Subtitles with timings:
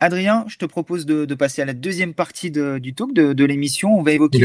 [0.00, 3.98] Adrien, je te propose de, passer à la deuxième partie du talk de, l'émission.
[3.98, 4.38] On va évoquer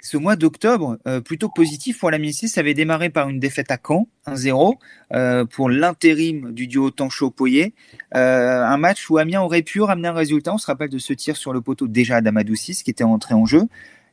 [0.00, 2.18] ce mois d'octobre euh, plutôt positif pour la.
[2.32, 4.74] Ça avait démarré par une défaite à Caen, 1-0,
[5.12, 7.74] euh, pour l'intérim du duo Tancho-Poyer.
[8.14, 10.54] Euh, un match où Amiens aurait pu ramener un résultat.
[10.54, 13.34] On se rappelle de ce tir sur le poteau déjà d'Amadou 6 qui était entré
[13.34, 13.62] en jeu.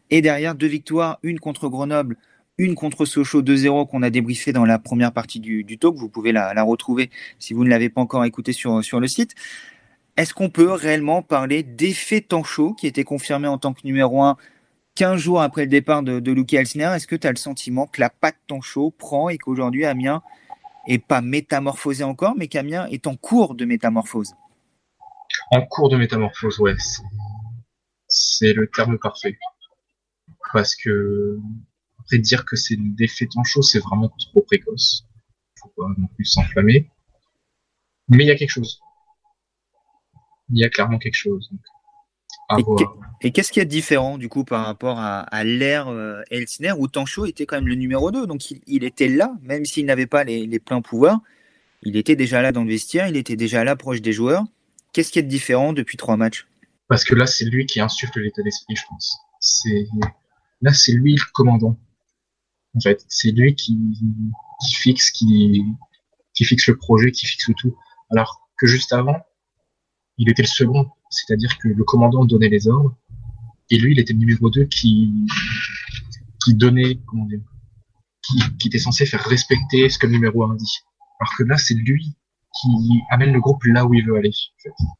[0.09, 2.17] Et derrière, deux victoires, une contre Grenoble,
[2.57, 5.95] une contre Sochaux 2-0 qu'on a débriefé dans la première partie du, talk.
[5.95, 9.35] Vous pouvez la, retrouver si vous ne l'avez pas encore écouté sur, sur le site.
[10.17, 14.37] Est-ce qu'on peut réellement parler d'effet Tancho qui était confirmé en tant que numéro 1
[14.95, 18.09] 15 jours après le départ de, Elsner Est-ce que tu as le sentiment que la
[18.09, 20.23] patte Tancho prend et qu'aujourd'hui Amiens
[20.87, 24.35] est pas métamorphosé encore, mais qu'Amiens est en cours de métamorphose?
[25.51, 26.75] En cours de métamorphose, ouais.
[28.07, 29.37] C'est le terme parfait.
[30.53, 31.39] Parce que,
[31.99, 35.05] après dire que c'est l'effet Tancho, c'est vraiment trop précoce.
[35.59, 36.89] Faut pas non plus s'enflammer.
[38.07, 38.79] Mais il y a quelque chose
[40.49, 41.49] il y a clairement quelque chose.
[43.21, 47.25] et, qu'est-ce qui est différent du coup par rapport à, l'ère euh, Elsner où Tancho
[47.25, 50.59] était quand même le numéro 2 Donc il, était là, même s'il n'avait pas les,
[50.59, 51.19] pleins pouvoirs.
[51.83, 54.43] Il était déjà là dans le vestiaire, il était déjà là proche des joueurs.
[54.93, 56.47] Qu'est-ce qui est différent depuis trois matchs?
[56.87, 59.17] Parce que là, c'est lui qui insuffle l'état d'esprit, je pense.
[59.39, 59.87] C'est
[60.61, 61.77] là, c'est lui le commandant.
[62.75, 63.77] En fait, c'est lui qui,
[64.81, 65.63] fixe, qui,
[66.33, 67.75] qui fixe le projet, qui fixe tout.
[68.11, 69.17] Alors que juste avant,
[70.17, 72.95] il était le second, c'est-à-dire que le commandant donnait les ordres,
[73.69, 75.11] et lui, il était le numéro 2 qui,
[76.43, 77.41] qui donnait, comment dire,
[78.21, 80.77] qui, qui, était censé faire respecter ce que le numéro 1 dit.
[81.19, 82.15] Alors que là, c'est lui
[82.61, 84.31] qui amène le groupe là où il veut aller.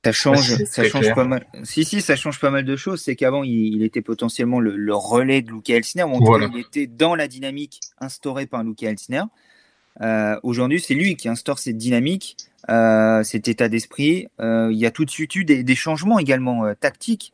[0.03, 1.47] Ça change, ça change pas mal.
[1.63, 3.01] Si, si, ça change pas mal de choses.
[3.01, 6.05] C'est qu'avant, il, était potentiellement le, relais de Luca Elsner.
[6.53, 9.23] Il était dans la dynamique instaurée par Luca Elsner.
[10.01, 12.37] Euh, Aujourd'hui, c'est lui qui instaure cette dynamique
[12.69, 14.27] euh, cet état d'esprit.
[14.39, 17.33] Euh, il y a tout de suite eu des, changements également tactiques,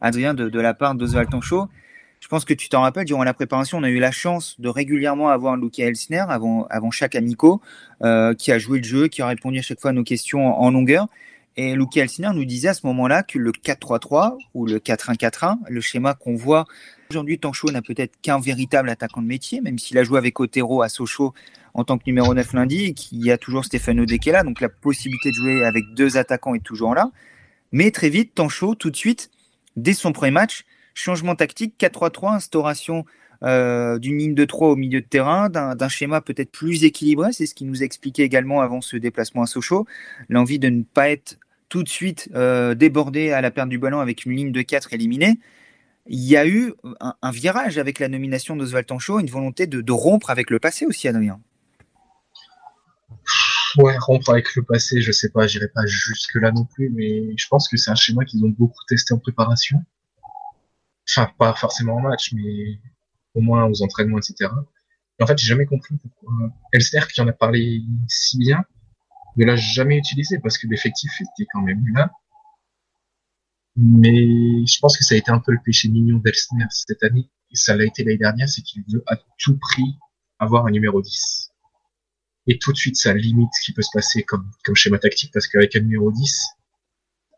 [0.00, 1.68] Adrien, de, la part d'Oswald Tancho.
[2.20, 4.68] Je pense que tu t'en rappelles, durant la préparation, on a eu la chance de
[4.68, 7.62] régulièrement avoir Luca Elsner avant, avant chaque amico,
[8.38, 10.70] qui a joué le jeu, qui a répondu à chaque fois à nos questions en,
[10.70, 11.08] longueur.
[11.56, 15.80] Et Luca Elsner nous disait à ce moment-là que le 4-3-3 ou le 4-1-4-1, le
[15.80, 16.64] schéma qu'on voit
[17.10, 20.82] aujourd'hui, Tancho n'a peut-être qu'un véritable attaquant de métier, même s'il a joué avec Otero
[20.82, 21.34] à Sochaux
[21.74, 24.42] en tant que numéro 9 lundi et qu'il y a toujours est là.
[24.44, 27.10] Donc la possibilité de jouer avec deux attaquants est toujours là.
[27.72, 29.30] Mais très vite, Tancho, tout de suite,
[29.76, 33.04] dès son premier match, changement tactique, 4-3-3, instauration
[33.42, 37.32] euh, d'une ligne de 3 au milieu de terrain, d'un schéma peut-être plus équilibré.
[37.32, 39.86] C'est ce qui nous expliquait également avant ce déplacement à Sochaux.
[40.28, 44.00] L'envie de ne pas être tout de suite euh, débordé à la perte du ballon
[44.00, 45.38] avec une ligne de 4 éliminée.
[46.06, 49.92] Il y a eu un, virage avec la nomination d'Oswald Tancho, une volonté de, de,
[49.92, 51.40] rompre avec le passé aussi, Adrien.
[53.76, 57.36] Ouais, rompre avec le passé, je sais pas, j'irai pas jusque là non plus, mais
[57.36, 59.84] je pense que c'est un schéma qu'ils ont beaucoup testé en préparation.
[61.08, 62.78] Enfin, pas forcément en match, mais
[63.34, 64.50] au moins aux entraînements, etc.
[65.18, 66.32] Et en fait, j'ai jamais compris pourquoi
[66.72, 68.64] Elster, qui en a parlé si bien,
[69.36, 72.10] ne l'a jamais utilisé parce que l'effectif était quand même là.
[73.76, 77.30] Mais je pense que ça a été un peu le péché mignon d'Elsner cette année,
[77.50, 79.96] et ça l'a été l'année dernière, c'est qu'il veut à tout prix
[80.38, 81.50] avoir un numéro 10
[82.46, 85.32] et tout de suite ça limite ce qui peut se passer comme, comme schéma tactique
[85.32, 86.44] parce qu'avec un numéro 10,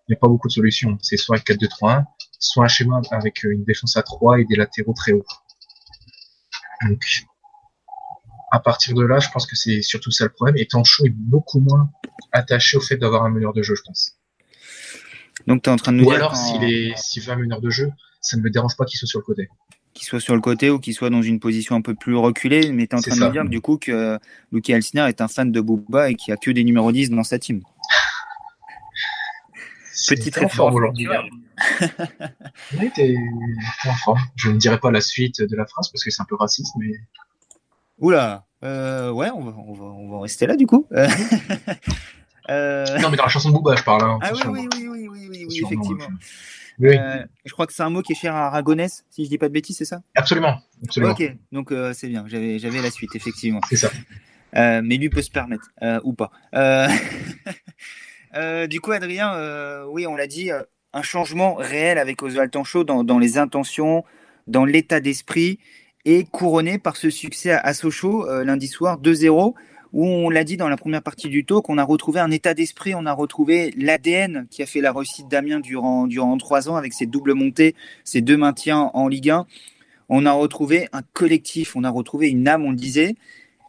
[0.08, 0.98] il n'y a pas beaucoup de solutions.
[1.02, 2.04] C'est soit un 4-2-3-1,
[2.38, 5.25] soit un schéma avec une défense à 3 et des latéraux très hauts.
[6.88, 7.03] Donc,
[8.50, 10.56] à partir de là, je pense que c'est surtout ça le problème.
[10.59, 11.91] Et Tancho est beaucoup moins
[12.32, 14.19] attaché au fait d'avoir un meneur de jeu, je pense.
[15.47, 16.16] Donc, tu es en train de nous Ou dire.
[16.16, 18.98] alors, s'il est, s'il veut un meneur de jeu, ça ne me dérange pas qu'il
[18.98, 19.48] soit sur le côté
[19.94, 22.72] qu'il soit sur le côté ou qu'il soit dans une position un peu plus reculée,
[22.72, 24.19] mais tu es en train de me dire du coup que
[24.50, 27.10] Lucky Alciner est un fan de Booba et qu'il n'y a que des numéros 10
[27.10, 27.62] dans sa team.
[30.08, 31.08] Petite réforme aujourd'hui.
[32.78, 33.14] oui, t'es
[34.06, 36.36] en Je ne dirais pas la suite de la phrase parce que c'est un peu
[36.36, 36.92] raciste, mais.
[37.98, 40.86] Oula, euh, ouais, on va, on, va, on va rester là du coup.
[42.50, 44.02] Euh, non, mais dans la chanson de Booba, je parle.
[44.02, 46.08] Hein, ah oui, oui, oui, oui, oui, oui, oui effectivement.
[46.82, 49.38] Euh, je crois que c'est un mot qui est cher à Aragonès, si je dis
[49.38, 50.02] pas de bêtises, c'est ça?
[50.14, 50.58] Absolument.
[50.82, 51.12] absolument.
[51.12, 53.61] Ok, donc euh, c'est bien, j'avais, j'avais la suite, effectivement.
[53.69, 53.90] C'est ça.
[54.56, 55.70] Euh, mais lui peut se permettre,
[56.02, 56.31] ou pas.
[58.69, 60.50] du coup, Adrien, oui, on l'a dit,
[60.93, 64.05] un changement réel avec Oswald Tancho dans, dans les intentions,
[64.46, 65.58] dans l'état d'esprit,
[66.05, 69.55] et couronné par ce succès à Sochaux lundi soir 2-0
[69.93, 72.55] où on l'a dit dans la première partie du talk, on a retrouvé un état
[72.55, 76.76] d'esprit, on a retrouvé l'ADN qui a fait la réussite d'Amiens durant, durant trois ans
[76.76, 77.75] avec ses doubles montées,
[78.05, 79.46] ses deux maintiens en Ligue 1.
[80.08, 83.17] On a retrouvé un collectif, on a retrouvé une âme, on le disait.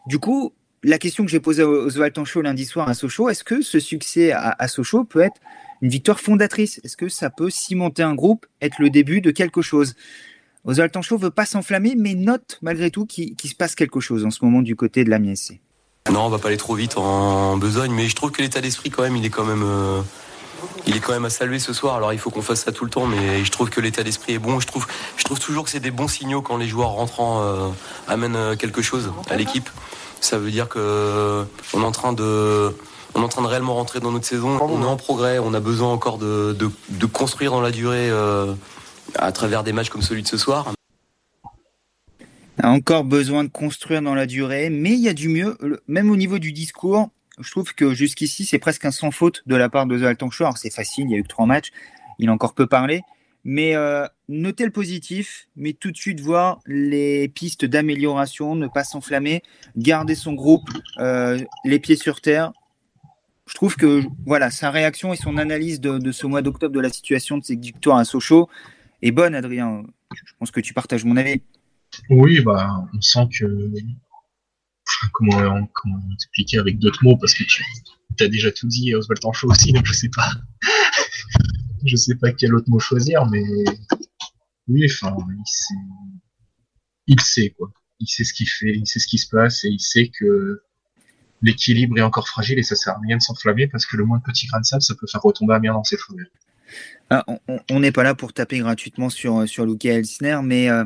[0.07, 3.62] Du coup, la question que j'ai posée Oswald Tancho lundi soir à Sochaux, est-ce que
[3.62, 5.39] ce succès à, Sochaux peut être
[5.81, 6.80] une victoire fondatrice?
[6.83, 9.95] Est-ce que ça peut cimenter un groupe, être le début de quelque chose?
[10.65, 14.31] Oswald Tanchot veut pas s'enflammer, mais note malgré tout qu'il se passe quelque chose en
[14.31, 15.59] ce moment du côté de la MSC.
[16.12, 18.89] Non, on va pas aller trop vite en besogne, mais je trouve que l'état d'esprit
[18.89, 20.01] quand même, il est quand même, euh,
[20.85, 21.95] il est quand même à saluer ce soir.
[21.95, 24.33] Alors il faut qu'on fasse ça tout le temps, mais je trouve que l'état d'esprit
[24.33, 24.59] est bon.
[24.59, 24.85] Je trouve,
[25.15, 27.69] je trouve toujours que c'est des bons signaux quand les joueurs rentrant euh,
[28.09, 29.69] amènent euh, quelque chose à l'équipe.
[30.23, 32.73] Ça veut dire que on est en train de
[33.13, 34.57] on est en train de réellement rentrer dans notre saison.
[34.61, 38.09] On est en progrès, on a besoin encore de, de, construire dans la durée
[39.15, 40.73] à travers des matchs comme celui de ce soir.
[42.61, 46.09] A encore besoin de construire dans la durée, mais il y a du mieux, même
[46.09, 47.09] au niveau du discours.
[47.39, 50.57] Je trouve que jusqu'ici, c'est presque un sans faute de la part de The Alors
[50.57, 51.71] c'est facile, il y a eu que trois matchs,
[52.17, 53.01] il a encore peu parlé.
[53.45, 58.86] Mais euh, notez le positif, mais tout de suite voir les pistes d'amélioration, ne pas
[58.86, 59.44] s'enflammer,
[59.75, 60.69] garder son groupe,
[61.00, 62.54] euh, les pieds sur terre.
[63.48, 66.90] Je trouve que voilà, sa réaction et son analyse de, ce mois d'octobre de la
[66.90, 68.50] situation de ces victoires à Sochaux,
[69.01, 69.84] est bonne, Adrien.
[70.13, 71.42] Je pense que tu partages mon avis.
[72.10, 73.74] Oui, bah, on sent que.
[75.12, 79.50] comment, comment expliquer avec d'autres mots Parce que tu as déjà tout dit, Oswald Tanchot
[79.50, 80.31] aussi, donc je sais pas.
[81.85, 83.44] Je sais pas quel autre mot choisir, mais.
[84.68, 85.74] Oui, enfin, il sait,
[87.07, 87.71] il sait, quoi.
[88.00, 90.62] Il sait ce qu'il fait, il sait ce qui se passe et il sait que
[91.41, 94.19] l'équilibre est encore fragile et ça sert à rien de s'enflammer parce que le moins
[94.19, 96.25] de grains de sable, ça peut faire retomber à bien dans ses fouilles.
[97.09, 97.25] Ah,
[97.69, 100.85] on n'est pas là pour taper gratuitement sur, sur Luca Elsner, mais euh,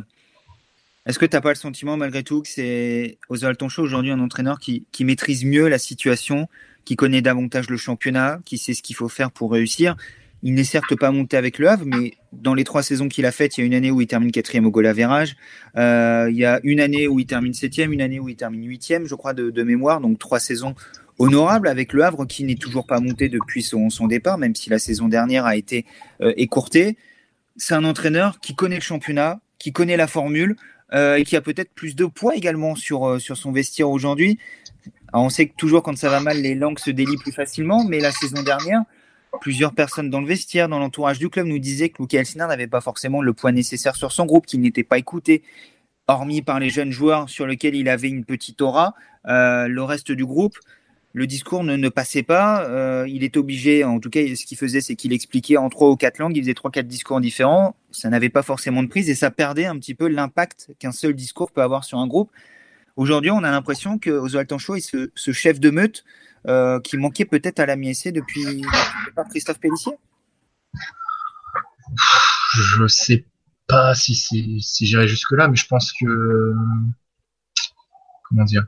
[1.07, 4.19] est-ce que tu n'as pas le sentiment, malgré tout, que c'est Oswald Tonchot aujourd'hui un
[4.19, 6.49] entraîneur qui, maîtrise mieux la situation,
[6.83, 9.95] qui connaît davantage le championnat, qui sait ce qu'il faut faire pour réussir?
[10.43, 13.31] Il n'est certes pas monté avec le Havre, mais dans les trois saisons qu'il a
[13.31, 15.35] faites, il y a une année où il termine quatrième au goal average,
[15.75, 18.63] euh, il y a une année où il termine septième, une année où il termine
[18.65, 20.75] huitième, je crois, de, mémoire, donc trois saisons
[21.19, 24.77] honorable avec le Havre qui n'est toujours pas monté depuis son, départ, même si la
[24.77, 25.85] saison dernière a été
[26.21, 26.95] euh, écourtée.
[27.55, 30.55] C'est un entraîneur qui connaît le championnat, qui connaît la formule
[30.93, 34.37] euh, et qui a peut-être plus de poids également sur, sur son vestiaire aujourd'hui.
[35.11, 37.99] on sait que toujours quand ça va mal, les langues se délient plus facilement, mais
[37.99, 38.83] la saison dernière,
[39.39, 42.67] plusieurs personnes dans le vestiaire, dans l'entourage du club, nous disaient que Luca Elsner n'avait
[42.67, 45.43] pas forcément le poids nécessaire sur son groupe, qu'il n'était pas écouté,
[46.07, 48.93] hormis par les jeunes joueurs sur lesquels il avait une petite aura.
[49.25, 50.57] le reste du groupe,
[51.17, 52.63] le discours ne, passait pas.
[52.69, 55.89] Euh, il était obligé, en tout cas, ce qu'il faisait, c'est qu'il expliquait en trois
[55.89, 57.75] ou quatre langues, il faisait trois, quatre discours différents.
[57.89, 61.15] Ça n'avait pas forcément de prise et ça perdait un petit peu l'impact qu'un seul
[61.15, 62.29] discours peut avoir sur un groupe.
[62.97, 66.03] Aujourd'hui, on a l'impression que Oswald Tanchot est ce, chef de meute
[66.47, 68.63] euh, qui manquait peut-être à la MISC depuis,
[69.29, 69.93] Christophe Pellissier?
[72.55, 73.25] Je sais
[73.67, 76.53] pas si, si j'irai jusque-là, mais je pense que.
[78.23, 78.67] Comment dire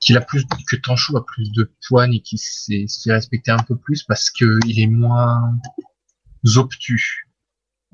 [0.00, 3.62] qu'il a plus que Tanchou a plus de poigne et qu'il s'est fait respecter un
[3.62, 5.58] peu plus parce qu'il est moins
[6.56, 7.28] obtus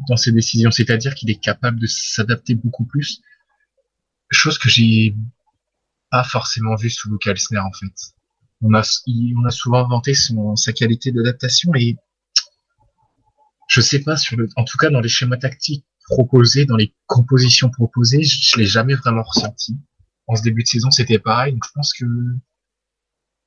[0.08, 3.22] dans ses décisions, c'est-à-dire qu'il est capable de s'adapter beaucoup plus,
[4.30, 5.16] chose que j'ai
[6.16, 8.14] pas forcément vu sous Luca Elsner en fait.
[8.62, 8.82] On a,
[9.36, 11.96] on a souvent vanté son, sa qualité d'adaptation et
[13.68, 16.94] je sais pas sur le, en tout cas dans les schémas tactiques proposés, dans les
[17.06, 19.76] compositions proposées, je l'ai jamais vraiment ressenti
[20.26, 21.52] en ce début de saison, c'était pareil.
[21.52, 22.06] Donc je pense que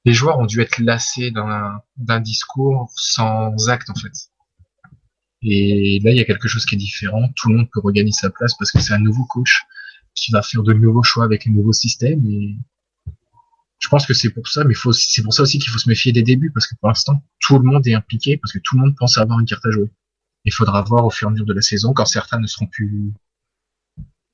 [0.05, 4.13] les joueurs ont dû être lassés d'un discours sans acte en fait.
[5.41, 7.29] Et là, il y a quelque chose qui est différent.
[7.35, 9.63] Tout le monde peut regagner sa place parce que c'est un nouveau coach
[10.15, 12.25] qui va faire de nouveaux choix avec un nouveau système.
[12.29, 12.55] Et
[13.79, 16.11] je pense que c'est pour ça, mais c'est pour ça aussi qu'il faut se méfier
[16.11, 18.81] des débuts parce que pour l'instant, tout le monde est impliqué parce que tout le
[18.81, 19.91] monde pense avoir une carte à jouer.
[20.45, 22.67] Il faudra voir au fur et à mesure de la saison quand certains ne seront
[22.67, 23.13] plus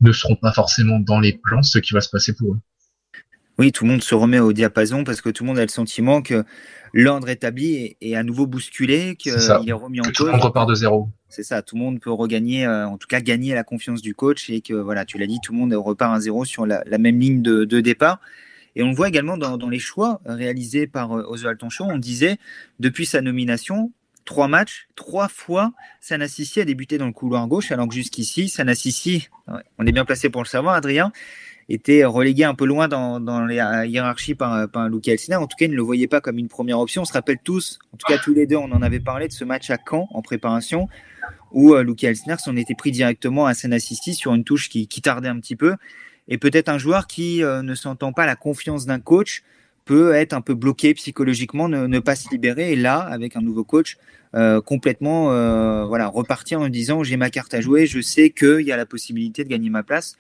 [0.02, 2.60] ne seront pas forcément dans les plans ce qui va se passer pour eux.
[3.58, 5.70] Oui, tout le monde se remet au diapason parce que tout le monde a le
[5.70, 6.44] sentiment que
[6.94, 10.14] l'ordre établi est, à nouveau bousculé, qu'il est, remis en cause.
[10.14, 11.10] Tout le monde repart de zéro.
[11.30, 14.14] C'est ça, tout le monde peut regagner, euh, en tout cas gagner la confiance du
[14.14, 16.84] coach et que, voilà, tu l'as dit, tout le monde repart à zéro sur la,
[16.98, 18.20] même ligne de, départ.
[18.76, 21.88] Et on le voit également dans, les choix réalisés par euh, Oswald Tonchon.
[21.90, 22.38] On disait,
[22.80, 23.92] depuis sa nomination,
[24.26, 25.72] trois matchs, trois fois,
[26.02, 29.30] Sanassissi a débuté dans le couloir gauche, alors que jusqu'ici, Sanassissi,
[29.78, 31.14] on est bien placé pour le savoir, Adrien,
[31.70, 35.14] était relégué un peu loin dans, la hiérarchie par, par Luca.
[35.38, 37.02] En tout cas, il ne le voyait pas comme une première option.
[37.02, 39.34] On se rappelle tous, en tout cas tous les deux, on en avait parlé de
[39.34, 40.88] ce match à Caen en préparation,
[41.52, 45.30] où euh, Luca Elsner s'en était pris directement à Sanassissi sur une touche qui, tardait
[45.30, 45.76] un petit peu.
[46.28, 49.44] Et peut-être un joueur qui euh, ne sentant pas la confiance d'un coach
[49.86, 52.74] peut être un peu bloqué psychologiquement, ne, pas se libérer.
[52.74, 53.98] Et là, avec un nouveau coach,
[54.34, 58.62] euh, complètement euh, voilà, repartir en disant j'ai ma carte à jouer, je sais qu'il
[58.62, 60.18] y a la possibilité de gagner ma place.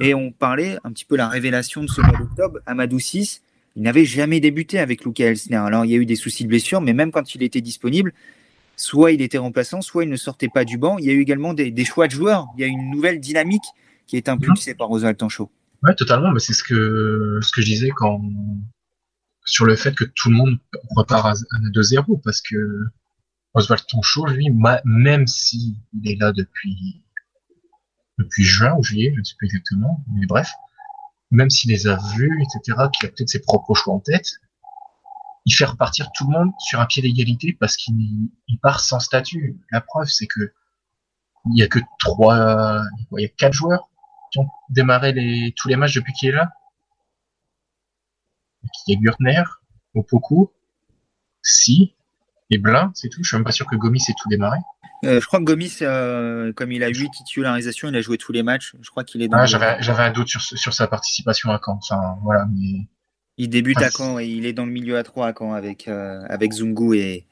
[0.00, 3.42] Et on parlait un petit peu la révélation de ce mois d'octobre, Amadou 6,
[3.76, 5.56] il n'avait jamais débuté avec Luca Elsner.
[5.56, 8.12] Alors il y a eu des soucis de blessure, mais même quand il était disponible,
[8.76, 10.98] soit il était remplaçant, soit il ne sortait pas du banc.
[10.98, 12.46] Il y a eu également des, choix de joueurs.
[12.56, 13.62] Il y a une nouvelle dynamique
[14.08, 15.50] qui est impulsée par Oswald Tanchot.
[15.84, 16.32] Ouais, totalement.
[16.32, 18.20] Mais c'est ce que ce que je disais quand
[19.44, 20.58] sur le fait que tout le monde
[20.96, 21.34] repart à,
[21.72, 22.56] 2-0 parce que
[23.54, 24.48] Oswald Tanchot, lui,
[24.84, 27.02] même s'il est là depuis
[28.18, 30.52] depuis juin ou juillet, je ne sais plus exactement, mais bref,
[31.30, 34.40] même s'il les a vus, etc., qu'il a peut-être ses propres choix en tête,
[35.44, 38.28] il fait repartir tout le monde sur un pied d'égalité parce qu'il
[38.62, 39.58] part sans statut.
[39.70, 40.52] La preuve, c'est que
[41.50, 42.82] il y a que trois,
[43.16, 43.88] il y a quatre joueurs
[44.30, 46.50] qui ont démarré tous les matchs depuis qu'il est là.
[48.86, 49.42] Il y a Gürtner,
[49.94, 50.52] Opoku,
[51.42, 51.94] Si,
[52.50, 53.22] et Blin, c'est tout.
[53.22, 54.58] Je suis même pas sûr que Gomis ait tout démarré.
[55.04, 58.32] Euh, je crois que Gomis, euh, comme il a huit titularisations, il a joué tous
[58.32, 58.74] les matchs.
[58.80, 59.28] Je crois qu'il est.
[59.28, 61.78] Dans ah, j'avais, un doute sur, sur sa participation à Caen.
[61.80, 62.88] Enfin, voilà, mais
[63.38, 65.86] il débute à Caen et il est dans le milieu à 3 à Caen avec,
[65.86, 67.24] euh, avec Zungu et,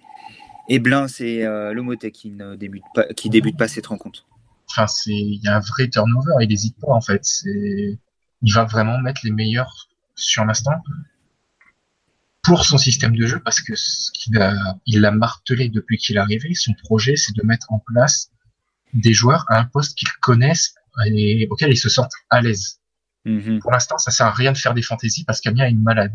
[0.68, 1.74] et Blin, c'est euh,
[2.12, 4.24] qui ne débute pas, qui débute pas cette rencontre.
[4.70, 7.24] Enfin, c'est, il y a un vrai turnover, il n'hésite pas en fait.
[7.24, 7.98] C'est,
[8.42, 10.80] il va vraiment mettre les meilleurs sur l'instant
[12.46, 14.54] pour son système de jeu parce que ce qu'il a,
[14.86, 16.54] il l'a martelé depuis qu'il est arrivé.
[16.54, 18.30] Son projet, c'est de mettre en place
[18.94, 20.74] des joueurs à un poste qu'ils connaissent
[21.06, 22.80] et auquel ils se sentent à l'aise.
[23.24, 23.58] Mhm.
[23.58, 26.12] Pour l'instant, ça sert à rien de faire des fantaisies parce qu'Amia est une malade.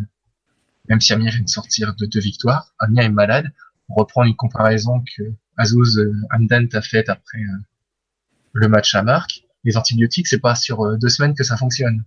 [0.88, 3.52] Même si Amia vient de sortir de deux victoires, Amia est malade.
[3.90, 5.24] On reprend une comparaison que
[5.58, 7.58] Azouz euh, a faite après euh,
[8.54, 9.44] le match à Marc.
[9.66, 12.06] Les antibiotiques, c'est pas sur euh, deux semaines que ça fonctionne.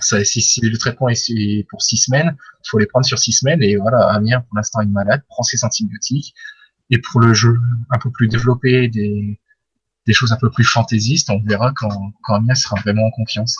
[0.00, 3.62] Ça, si, le traitement est pour six semaines, il faut les prendre sur six semaines.
[3.62, 6.34] Et voilà, Amia, pour l'instant, est malade, prend ses antibiotiques.
[6.90, 7.56] Et pour le jeu
[7.90, 9.38] un peu plus développé, des,
[10.12, 13.56] choses un peu plus fantaisistes, on verra quand, quand Amia sera vraiment en confiance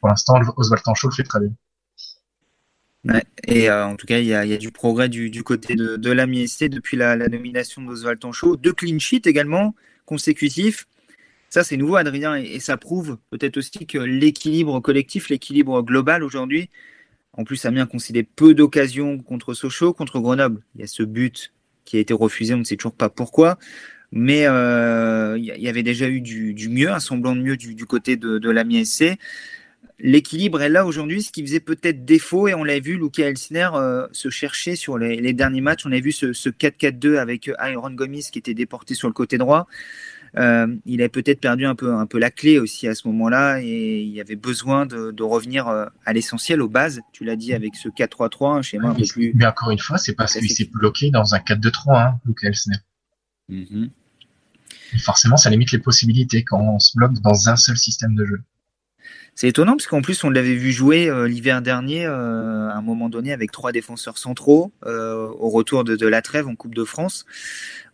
[0.00, 3.20] pour l'instant, Oswald Tanchot le fait très bien.
[3.46, 6.26] et euh, en tout cas, il y, a, du progrès du, côté de, de la
[6.26, 8.56] depuis la, nomination d'Oswald Tanchot.
[8.56, 9.74] Deux clean sheets également
[10.06, 10.86] consécutifs.
[11.50, 16.70] Ça, c'est nouveau, Adrien, et, ça prouve peut-être aussi que l'équilibre collectif, l'équilibre global aujourd'hui,
[17.32, 20.62] en plus, Amiens a concédé peu d'occasions contre Sochaux, contre Grenoble.
[20.74, 21.52] Il y a ce but
[21.84, 23.58] qui a été refusé, on ne sait toujours pas pourquoi.
[24.12, 28.16] Mais euh, il y avait déjà eu du, mieux, un semblant de mieux du, côté
[28.16, 29.16] de, de l'Amiens SC
[30.02, 33.68] l'équilibre est là aujourd'hui, ce qui faisait peut-être défaut, et on l'a vu, Luca Elsner
[33.74, 35.86] euh, se chercher sur les, derniers matchs.
[35.86, 39.66] On a vu ce, 4-4-2 avec Iron Gomis qui était déporté sur le côté droit.
[40.36, 43.60] Euh, il a peut-être perdu un peu, un peu la clé aussi à ce moment-là,
[43.60, 47.00] et il y avait besoin de, revenir à l'essentiel, aux bases.
[47.12, 49.32] Tu l'as dit avec ce 4-3-3, un schéma un peu plus.
[49.34, 52.76] Mais encore une fois, c'est parce qu'il s'est bloqué dans un 4-2-3, hein, Elsner.
[53.50, 53.90] Mm-hmm.
[54.98, 58.42] Forcément, ça limite les possibilités quand on se bloque dans un seul système de jeu.
[59.40, 62.82] C'est étonnant parce qu'en plus on l'avait vu jouer euh, l'hiver dernier euh, à un
[62.82, 66.84] moment donné avec trois défenseurs centraux euh, au retour de, la trêve en Coupe de
[66.84, 67.24] France,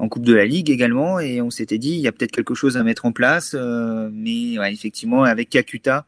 [0.01, 2.55] en Coupe de la Ligue également, et on s'était dit il y a peut-être quelque
[2.55, 3.55] chose à mettre en place,
[4.13, 6.07] mais effectivement avec Kakuta,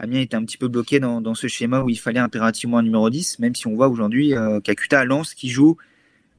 [0.00, 3.08] Amiens était un petit peu bloqué dans, ce schéma où il fallait impérativement un numéro
[3.08, 4.34] 10, même si on voit aujourd'hui
[4.64, 5.78] Kakuta Lance qui joue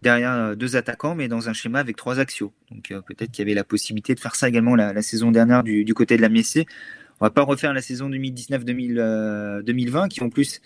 [0.03, 2.53] derrière deux attaquants, mais dans un schéma avec trois axiaux.
[2.69, 5.83] Donc peut-être qu'il y avait la possibilité de faire ça également la, saison dernière du,
[5.83, 6.67] du côté de la Messée.
[7.21, 10.61] On va pas refaire la saison 2019-2020 euh, qui en plus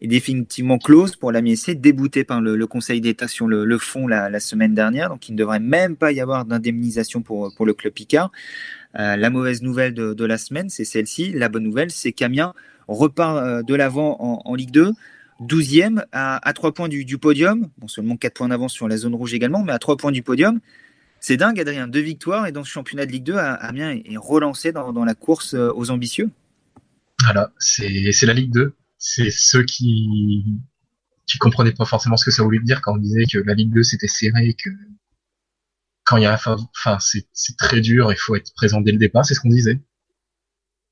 [0.00, 4.40] est définitivement close pour la MSC, déboutée par le, Conseil d'État sur le, fond la,
[4.40, 5.10] semaine dernière.
[5.10, 8.32] Donc il ne devrait même pas y avoir d'indemnisation pour, le club Picard.
[8.98, 11.32] Euh, la mauvaise nouvelle de, la semaine, c'est celle-ci.
[11.32, 12.54] La bonne nouvelle, c'est qu'Amiens
[12.88, 14.92] repart euh, de l'avant en, Ligue 2.
[15.42, 18.98] 12e à, à 3 points du, du podium, bon, seulement 4 points d'avance sur la
[18.98, 20.60] zone rouge également, mais à 3 points du podium.
[21.20, 21.86] C'est dingue, Adrien.
[21.86, 25.54] Deux victoires et dans ce championnat de Ligue 2, Amiens est relancé dans, la course
[25.54, 26.30] euh, aux ambitieux.
[27.22, 28.74] Voilà, c'est la Ligue 2.
[28.98, 30.44] C'est ceux qui
[31.26, 33.72] qui comprenaient pas forcément ce que ça voulait dire quand on disait que la Ligue
[33.72, 34.70] 2 c'était serré, que
[36.04, 38.98] quand il y a un enfin c'est très dur, il faut être présent dès le
[38.98, 39.80] départ, c'est ce qu'on disait.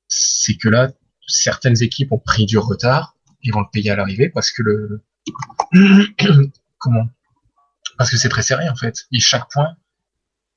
[0.07, 0.91] C'est que là,
[1.27, 5.03] certaines équipes ont pris du retard et vont le payer à l'arrivée parce que le
[6.77, 7.09] comment?
[7.97, 9.07] Parce que c'est très serré en fait.
[9.11, 9.75] Et chaque point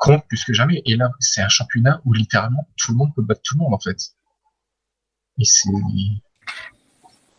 [0.02, 0.82] compte plus que jamais.
[0.84, 3.72] Et là, c'est un championnat où littéralement tout le monde peut battre tout le monde
[3.72, 3.98] en fait.
[5.38, 5.44] Et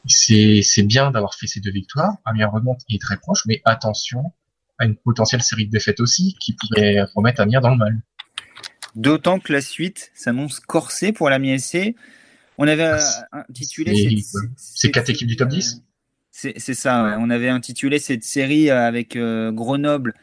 [0.08, 2.16] c'est c'est bien d'avoir fait ces deux victoires.
[2.24, 4.32] Amiens remonte est très proche, mais attention
[4.80, 8.02] à une potentielle série de défaites aussi qui pourrait remettre Amiens dans le mal.
[8.96, 11.96] D'autant que la suite s'annonce corsée pour l'Amiens SC.
[12.58, 14.24] On avait ah, intitulé
[14.56, 15.82] ces quatre équipes du top 10
[16.32, 20.14] C'est ça, on avait intitulé cette série avec euh, Grenoble,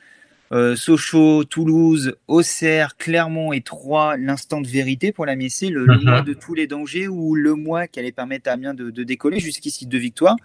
[0.52, 6.04] euh, Sochaux, Toulouse, Auxerre, Clermont et Troyes, l'instant de vérité pour la Messée, le, mhm.
[6.04, 9.38] mois de tous les dangers ou le mois qui allait permettre à Amiens de, décoller.
[9.38, 10.36] Jusqu'ici, deux victoires.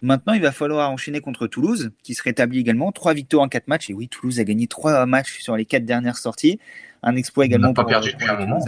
[0.00, 2.92] Maintenant, il va falloir enchaîner contre Toulouse, qui se rétablit également.
[2.92, 3.90] Trois victoires en quatre matchs.
[3.90, 6.60] Et oui, Toulouse a gagné trois matchs sur les quatre dernières sorties.
[7.02, 8.60] Un exploit également pour, pas perdu depuis un moment.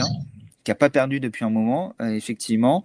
[0.64, 2.82] qui n'a pas perdu depuis un moment, effectivement.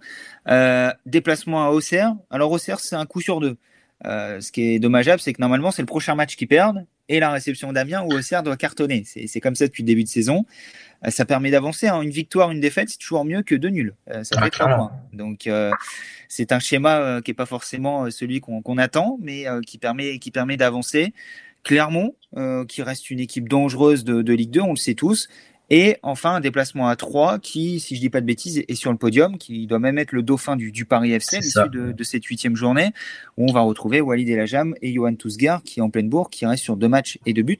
[0.48, 2.14] Euh, déplacement à Auxerre.
[2.30, 3.56] Alors Auxerre, c'est un coup sur deux.
[4.04, 7.20] Euh, ce qui est dommageable, c'est que normalement, c'est le prochain match qui perdent et
[7.20, 9.04] la réception d'Amiens où Auxerre doit cartonner.
[9.04, 10.44] C'est comme ça depuis le début de saison.
[11.04, 11.88] Euh, ça permet d'avancer.
[11.88, 12.02] Hein.
[12.02, 13.94] Une victoire, une défaite, c'est toujours mieux que deux nuls.
[14.10, 14.92] Euh, ça fait trois points.
[15.12, 15.48] Donc,
[16.28, 20.56] c'est un schéma qui n'est pas forcément celui qu'on attend, mais qui permet, qui permet
[20.56, 21.12] d'avancer.
[21.62, 22.14] Clermont,
[22.68, 25.28] qui reste une équipe dangereuse de, de Ligue 2, on le sait tous,
[25.68, 28.92] et enfin, un déplacement à 3 qui, si je dis pas de bêtises, est sur
[28.92, 32.04] le podium, qui doit même être le dauphin du, du Paris FC à de, de,
[32.04, 32.92] cette huitième journée,
[33.36, 36.46] où on va retrouver Walid Elajam et Johan Tousgar, qui est en pleine bourre, qui
[36.46, 37.58] reste sur deux matchs et deux buts.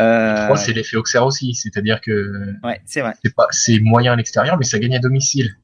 [0.00, 0.54] Euh...
[0.56, 3.14] c'est l'effet Auxerre aussi, c'est-à-dire que ouais, c'est vrai.
[3.50, 5.56] C'est moyen à l'extérieur, mais ça gagne à domicile.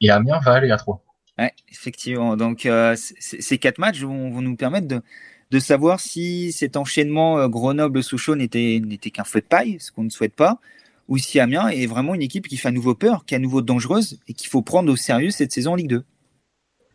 [0.00, 1.02] Et Amiens va aller à 3.
[1.38, 2.36] Ouais, effectivement.
[2.36, 5.02] Donc, euh, ces quatre matchs vont, vont nous permettre de,
[5.50, 8.80] de savoir si cet enchaînement euh, Grenoble-Sochaux n'était
[9.12, 10.58] qu'un feu de paille, ce qu'on ne souhaite pas,
[11.08, 13.40] ou si Amiens est vraiment une équipe qui fait à nouveau peur, qui est à
[13.40, 16.04] nouveau dangereuse et qu'il faut prendre au sérieux cette saison en Ligue 2.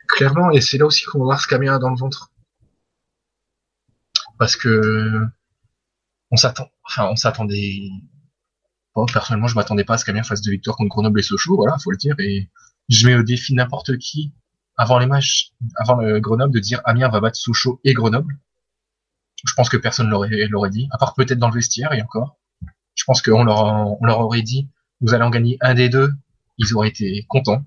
[0.08, 2.32] Clairement, et c'est là aussi qu'on va voir ce qu'Amiens a dans le ventre.
[4.38, 5.22] Parce que
[6.32, 7.90] on s'attend, enfin, on s'attendait.
[9.14, 11.78] personnellement, je m'attendais pas à ce qu'Amiens fasse deux victoires contre Grenoble et Sochaux, voilà,
[11.78, 12.16] faut le dire.
[12.20, 12.50] Et
[12.90, 14.34] je mets au défi n'importe qui
[14.78, 18.40] avant les matchs, avant le Grenoble, de dire Amiens va battre Sochaux et Grenoble.
[19.46, 22.38] Je pense que personne l'aurait, l'aurait dit, à part peut-être dans le vestiaire et encore
[22.96, 24.70] je pense qu'on leur, on leur aurait dit,
[25.02, 26.12] vous allez en gagner un des deux,
[26.58, 27.66] ils auraient été contents.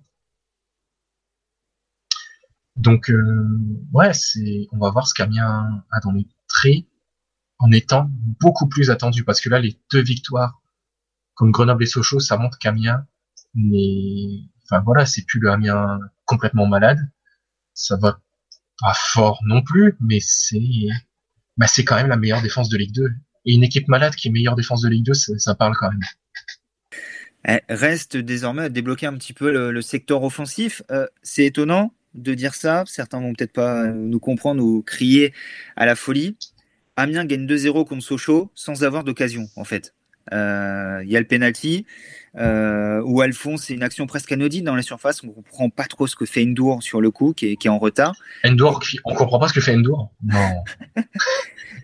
[2.76, 3.48] Donc, euh,
[3.92, 6.84] ouais, c'est, on va voir ce qu'Amiens a dans les traits
[7.58, 10.60] en étant beaucoup plus attendu, parce que là, les deux victoires,
[11.34, 13.06] comme Grenoble et Sochaux, ça montre qu'Amiens
[13.54, 16.98] n'est, enfin voilà, c'est plus le Amiens complètement malade.
[17.74, 18.20] Ça va
[18.80, 20.88] pas fort non plus, mais c'est,
[21.56, 23.10] bah, c'est quand même la meilleure défense de Ligue 2
[23.46, 26.00] et une équipe malade qui est meilleure défense de Ligue 2, ça, parle quand même.
[27.46, 30.82] Eh, reste désormais à débloquer un petit peu le, secteur offensif.
[30.90, 32.84] Euh, c'est étonnant de dire ça.
[32.86, 35.34] Certains vont peut-être pas nous comprendre ou crier
[35.76, 36.36] à la folie.
[36.96, 39.94] Amiens gagne 2-0 contre Sochaux sans avoir d'occasion, en fait.
[40.32, 41.84] Euh, il y a le penalty
[42.36, 45.22] euh, où Alphonse c'est une action presque anodine dans la surface.
[45.22, 48.14] On comprend pas trop ce que fait Endur sur le coup, qui est, en retard.
[48.44, 50.08] Endur, on comprend pas ce que fait Endur.
[50.24, 50.64] Non.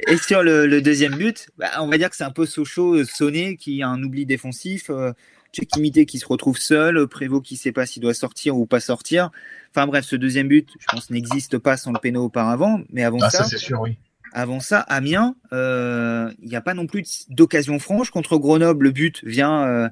[0.08, 3.04] Et sur le, deuxième but, bah, on va dire que c'est un peu Sochaux euh,
[3.04, 4.90] sonné qui a un oubli défensif.
[4.90, 5.12] Euh,
[5.52, 9.30] Chekimité qui se retrouve seul, Prévost qui sait pas s'il doit sortir ou pas sortir.
[9.74, 12.80] Enfin bref, ce deuxième but, je pense, n'existe pas sans le péno auparavant.
[12.90, 13.96] Mais avant ah, ça, c'est sûr, oui.
[14.32, 18.84] Avant ça, Amiens, euh, il n'y a pas non plus d'occasion franche contre Grenoble.
[18.84, 19.88] Le but vient euh,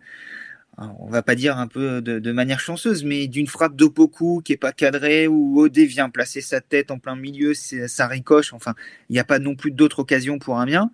[0.79, 4.57] on va pas dire un peu de, manière chanceuse, mais d'une frappe d'Opoku qui est
[4.59, 8.53] pas cadrée, où Odé vient placer sa tête en plein milieu, ça ricoche.
[8.53, 8.75] Enfin,
[9.09, 10.91] il n'y a pas non plus d'autres occasions pour Amiens.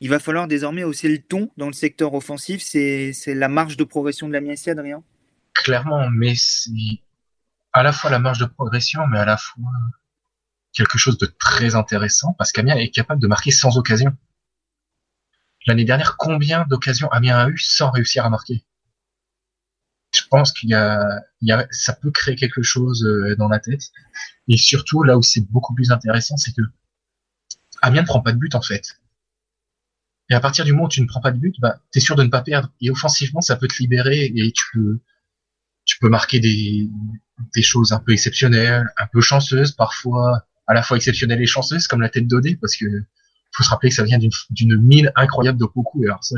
[0.00, 2.62] Il va falloir désormais hausser le ton dans le secteur offensif.
[2.62, 5.02] C'est la marge de progression de l'Amiens ici, Adrien?
[5.54, 7.02] Clairement, mais c'est
[7.72, 9.64] à la fois la marge de progression, mais à la fois
[10.72, 14.16] quelque chose de très intéressant, parce qu'Amiens est capable de marquer sans occasion.
[15.66, 18.64] L'année dernière, combien d'occasions Amiens a eu sans réussir à marquer?
[20.12, 23.48] Je pense qu'il y a, il y a, ça peut créer quelque chose euh, dans
[23.48, 23.82] la tête.
[24.48, 26.62] Et surtout, là où c'est beaucoup plus intéressant, c'est que
[27.82, 29.00] Amiens ne prend pas de but en fait.
[30.30, 32.16] Et à partir du moment où tu ne prends pas de but, bah, t'es sûr
[32.16, 32.70] de ne pas perdre.
[32.80, 35.00] Et offensivement, ça peut te libérer et tu peux,
[35.84, 36.90] tu peux marquer des,
[37.54, 41.86] des choses un peu exceptionnelles, un peu chanceuses, parfois à la fois exceptionnelles et chanceuses,
[41.86, 42.84] comme la tête d'Odé, parce que
[43.52, 46.02] faut se rappeler que ça vient d'une, d'une mine incroyable de beaucoup.
[46.04, 46.36] Et alors ça,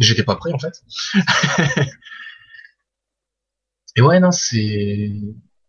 [0.00, 0.82] j'étais pas prêt en fait.
[3.96, 5.12] Et ouais, non, c'est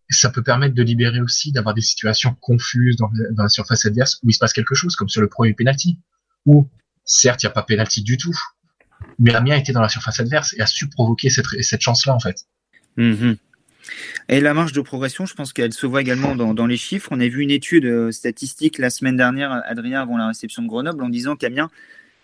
[0.10, 4.30] ça peut permettre de libérer aussi, d'avoir des situations confuses dans, la surface adverse où
[4.30, 6.00] il se passe quelque chose, comme sur le premier penalty,
[6.46, 6.68] où
[7.04, 8.38] certes il n'y a pas penalty du tout,
[9.20, 12.20] mais Amiens était dans la surface adverse et a su provoquer cette, cette chance-là en
[12.20, 12.46] fait.
[12.98, 13.38] Mm-hmm.
[14.30, 17.10] Et la marge de progression, je pense qu'elle se voit également dans, dans, les chiffres.
[17.12, 20.68] On a vu une étude euh, statistique la semaine dernière, Adrien, avant la réception de
[20.68, 21.70] Grenoble, en disant qu'Amiens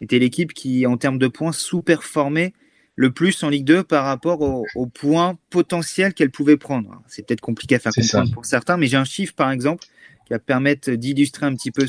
[0.01, 2.53] était l'équipe qui, en termes de points, sous-performait
[3.01, 7.01] le plus en Ligue 2 par rapport au, points potentiels qu'elle pouvait prendre.
[7.07, 9.83] C'est peut-être compliqué à faire comprendre pour certains, mais j'ai un chiffre par exemple
[10.27, 11.87] qui va permettre d'illustrer un petit peu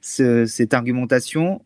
[0.00, 1.62] cette argumentation.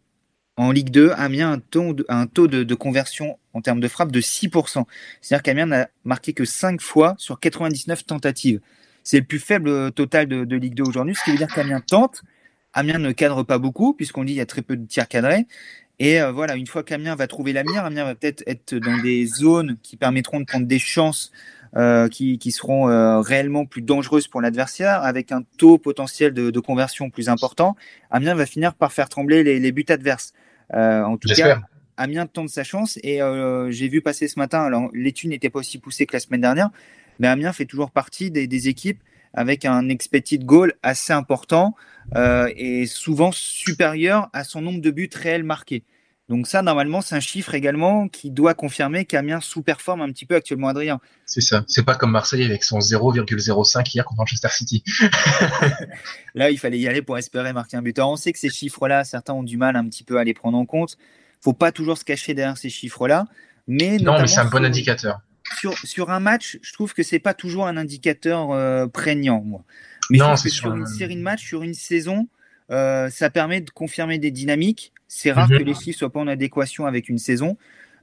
[0.57, 3.87] En Ligue 2, Amiens a un taux, de, un taux de, conversion en termes de
[3.87, 4.85] frappe de 6%.
[5.21, 8.61] C'est-à-dire qu'Amiens n'a marqué que 5 fois sur 99 tentatives.
[9.05, 11.81] C'est le plus faible total de, de Ligue 2 aujourd'hui, ce qui veut dire qu'Amiens
[11.81, 12.25] tente.
[12.73, 15.47] Amiens ne cadre pas beaucoup, puisqu'on dit qu'il y a très peu de tirs cadrés.
[15.99, 19.01] Et euh, voilà, une fois qu'Amiens va trouver la mire, Amiens va peut-être être dans
[19.03, 21.31] des zones qui permettront de prendre des chances
[21.77, 26.51] euh, qui, qui, seront euh, réellement plus dangereuses pour l'adversaire, avec un taux potentiel de,
[26.51, 27.77] de, conversion plus important,
[28.11, 30.33] Amiens va finir par faire trembler les, les buts adverses.
[30.73, 31.61] En tout cas,
[31.97, 32.99] Amiens tente sa chance.
[33.03, 33.21] Et
[33.71, 36.71] j'ai vu passer ce matin, alors l'étude n'était pas aussi poussée que la semaine dernière,
[37.19, 39.01] mais Amiens fait toujours partie des, des équipes
[39.35, 41.75] avec un expected goal assez important
[42.15, 45.85] euh, et souvent supérieur à son nombre de buts réels marqués.
[46.31, 50.37] Donc ça, normalement, c'est un chiffre également qui doit confirmer qu'Amiens sous-performe un petit peu
[50.37, 50.99] actuellement Adrien.
[51.27, 51.65] C'est ça.
[51.69, 54.83] C'est pas comme Marseille avec son 0,05 hier contre Manchester City.
[56.35, 57.99] là, il fallait y aller pour espérer marquer un but.
[57.99, 60.57] on sait que ces chiffres-là, certains ont du mal un petit peu à les prendre
[60.57, 60.97] en compte.
[61.43, 63.27] Faut pas toujours se cacher derrière ces chiffres-là.
[63.67, 65.21] Mais non, mais c'est un bon indicateur.
[65.59, 69.63] Sur, sur, un match, je trouve que c'est pas toujours un indicateur euh, prégnant, moi.
[70.11, 72.29] Mais non, c'est sur une série de matchs, sur une saison,
[72.71, 74.93] euh, ça permet de confirmer des dynamiques.
[75.09, 75.59] C'est rare mhm.
[75.59, 77.57] que les chiffres soient pas en adéquation avec une saison.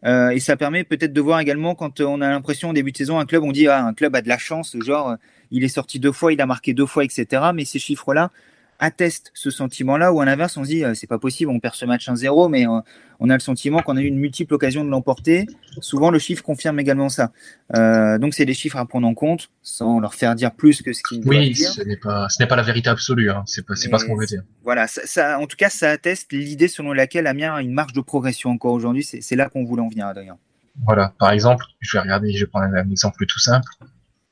[0.03, 2.97] Euh, et ça permet peut-être de voir également quand on a l'impression au début de
[2.97, 5.15] saison, un club, on dit ah, un club a de la chance, genre
[5.51, 7.51] il est sorti deux fois, il a marqué deux fois, etc.
[7.53, 8.31] Mais ces chiffres-là,
[8.81, 11.75] atteste ce sentiment-là, ou à l'inverse, on se dit, euh, c'est pas possible, on perd
[11.75, 12.81] ce match 1-0, mais euh,
[13.19, 15.45] on a le sentiment qu'on a eu une multiple occasion de l'emporter.
[15.79, 17.31] Souvent, le chiffre confirme également ça.
[17.75, 20.93] Euh, donc, c'est des chiffres à prendre en compte, sans leur faire dire plus que
[20.93, 21.69] ce qu'ils oui, dire.
[21.69, 23.43] Oui, ce n'est pas, la vérité absolue, hein.
[23.45, 24.41] c'est pas, pas ce qu'on veut dire.
[24.63, 28.01] Voilà, ça, en tout cas, ça atteste l'idée selon laquelle Amiens a une marge de
[28.01, 29.03] progression encore aujourd'hui.
[29.03, 30.37] C'est là qu'on voulait en venir, Adrien.
[30.83, 33.69] Voilà, par exemple, je vais regarder, je vais prendre un exemple tout simple.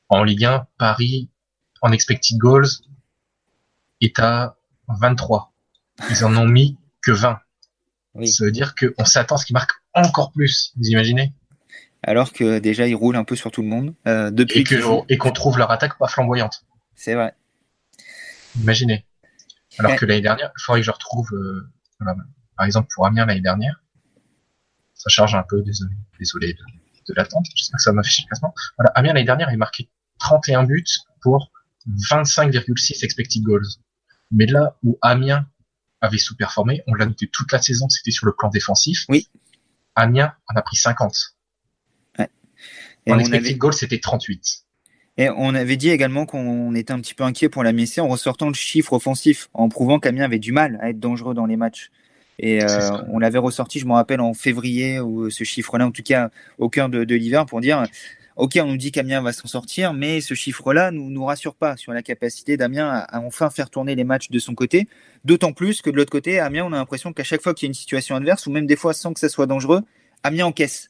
[0.08, 1.28] En Ligue 1, Paris,
[1.82, 2.66] en expected goals,
[4.00, 4.56] est à
[4.88, 5.52] 23.
[6.10, 7.38] Ils en ont mis que 20.
[8.24, 11.32] Ça veut dire qu'on s'attend à ce qu'ils marquent encore plus, vous imaginez?
[12.02, 13.94] Alors que déjà ils roulent un peu sur tout le monde.
[14.06, 14.64] Euh, depuis
[15.08, 16.64] et qu'on trouve leur attaque pas flamboyante.
[16.94, 17.34] C'est vrai.
[18.60, 19.04] Imaginez.
[19.78, 21.70] Alors que l'année dernière, il faudrait que je retrouve, euh,
[22.56, 23.82] par exemple pour Amiens l'année dernière,
[24.94, 28.54] ça charge un peu, désolé, désolé de, l'attente, j'espère que ça m'a fait classement.
[28.76, 30.84] Voilà, Amiens l'année dernière, il marqué 31 buts
[31.22, 31.50] pour
[31.88, 33.66] 25,6 expected goals.
[34.30, 35.46] Mais là où Amiens
[36.00, 39.04] avait sous-performé, on l'a noté toute la saison, c'était sur le plan défensif.
[39.08, 39.28] Oui.
[39.94, 41.36] Amiens en a pris 50.
[42.18, 42.28] Ouais.
[43.06, 44.64] Et en expected goal, c'était 38.
[45.18, 48.08] Et on avait dit également qu'on était un petit peu inquiet pour la MSC en
[48.08, 51.56] ressortant le chiffre offensif, en prouvant qu'Amiens avait du mal à être dangereux dans les
[51.56, 51.90] matchs.
[52.38, 56.02] Et euh, on l'avait ressorti, je me rappelle, en février, ou ce chiffre-là, en tout
[56.02, 57.84] cas au cœur de, de l'hiver, pour dire
[58.40, 61.76] ok, on nous dit qu'Amiens va s'en sortir, mais ce chiffre-là nous nous rassure pas
[61.76, 64.88] sur la capacité d'Amiens à, enfin faire tourner les matchs de son côté.
[65.24, 67.68] D'autant plus que de l'autre côté, Amiens, on a l'impression qu'à chaque fois qu'il y
[67.68, 69.82] a une situation adverse, ou même des fois sans que ça soit dangereux,
[70.22, 70.88] Amiens encaisse.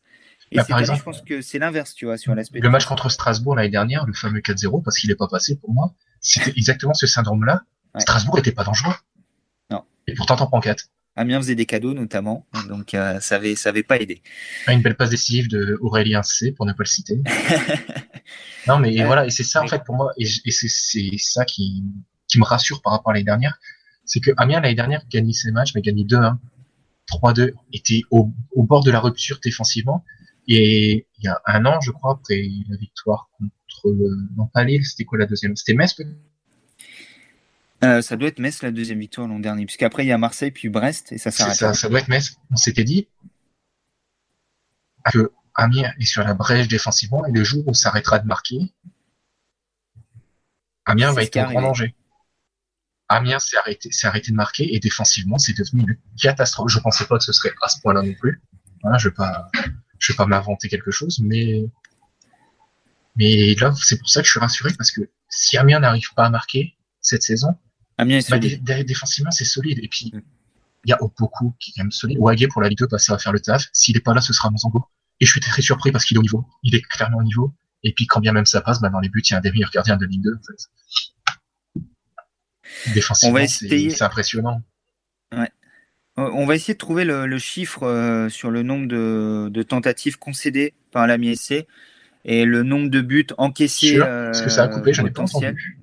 [0.53, 2.61] Et bah, par exemple, je pense que c'est l'inverse, tu vois, sur l'aspect.
[2.61, 5.73] Le match contre Strasbourg l'année dernière, le fameux 4-0, parce qu'il n'est pas passé pour
[5.73, 7.63] moi, c'était exactement ce syndrome-là.
[7.99, 8.95] Strasbourg n'était pas dangereux.
[9.71, 9.85] Non.
[10.07, 10.85] Et pourtant, t'en prends 4.
[11.17, 14.23] Amiens faisait des cadeaux notamment, donc euh, ça avait ça avait pas aidé.
[14.67, 17.21] Ah, une belle passe décisive de Aurélien C pour ne pas le citer.
[18.69, 21.83] non mais voilà et c'est ça en fait pour moi et, c'est ça qui
[22.29, 23.59] qui me rassure par rapport à l'année dernière,
[24.05, 26.37] c'est que Amiens l'année dernière gagnait ses matchs mais gagnait 2-1,
[27.09, 30.05] 3-2, était au, au bord de la rupture défensivement.
[30.47, 33.97] Et il y a un an je crois après la victoire contre
[34.37, 35.57] non pas Lille, c'était quoi la deuxième?
[35.57, 36.17] C'était Metz peut-être?
[37.83, 40.51] Euh, ça doit être Metz la deuxième victoire l'an dernier, puisqu'après il y a Marseille
[40.51, 41.57] puis Brest et ça s'arrête.
[41.57, 42.37] Ça, ça doit être Metz.
[42.51, 43.09] On s'était dit
[45.13, 48.73] que Amiens est sur la brèche défensivement et le jour où ça arrêtera de marquer,
[50.85, 51.95] Amiens va être en grand danger.
[53.09, 56.71] Amiens s'est arrêté, s'est arrêté de marquer et défensivement c'est devenu une catastrophe.
[56.71, 58.41] Je pensais pas que ce serait à ce point-là non plus.
[58.83, 59.51] Voilà, je vais pas,
[59.99, 61.65] je vais pas m'inventer quelque chose, mais
[63.17, 66.27] mais là c'est pour ça que je suis rassuré parce que si Amiens n'arrive pas
[66.27, 67.57] à marquer cette saison,
[68.01, 68.39] Amiens bah,
[68.83, 69.79] défensivement, c'est solide.
[69.83, 70.21] Et puis, mm.
[70.87, 72.19] il y a beaucoup qui est quand même solide.
[72.19, 73.67] Wagé, pour la Ligue 2, bah, ça va faire le taf.
[73.73, 74.87] S'il est pas là, ce sera Monzango.
[75.21, 76.47] Et je suis très surpris parce qu'il est au niveau.
[76.63, 77.55] Il est clairement au niveau.
[77.83, 79.41] Et puis, quand bien même ça passe, bah, dans les buts, il y a un
[79.43, 81.83] des meilleurs gardiens de Ligue 2, en fait.
[82.95, 84.63] Défensivement, c'est impressionnant.
[85.37, 85.51] Ouais.
[86.17, 91.07] On va essayer de trouver le, chiffre euh, sur le nombre de, tentatives concédées par
[91.07, 91.67] la MSC
[92.25, 93.99] et le nombre de buts encaissés.
[93.99, 95.80] Parce que ça a coupé, j'en ai pas entendu.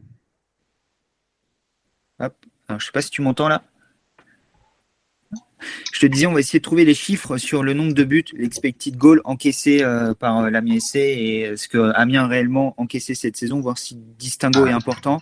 [2.20, 3.64] Je sais pas si tu m'entends là.
[5.92, 8.26] Je te disais, on va essayer de trouver les chiffres sur le nombre de buts,
[8.34, 13.36] l'expected goal encaissé euh, par euh, l'Amiens et ce que Amiens a réellement encaissé cette
[13.36, 15.22] saison, voir si distingo est important.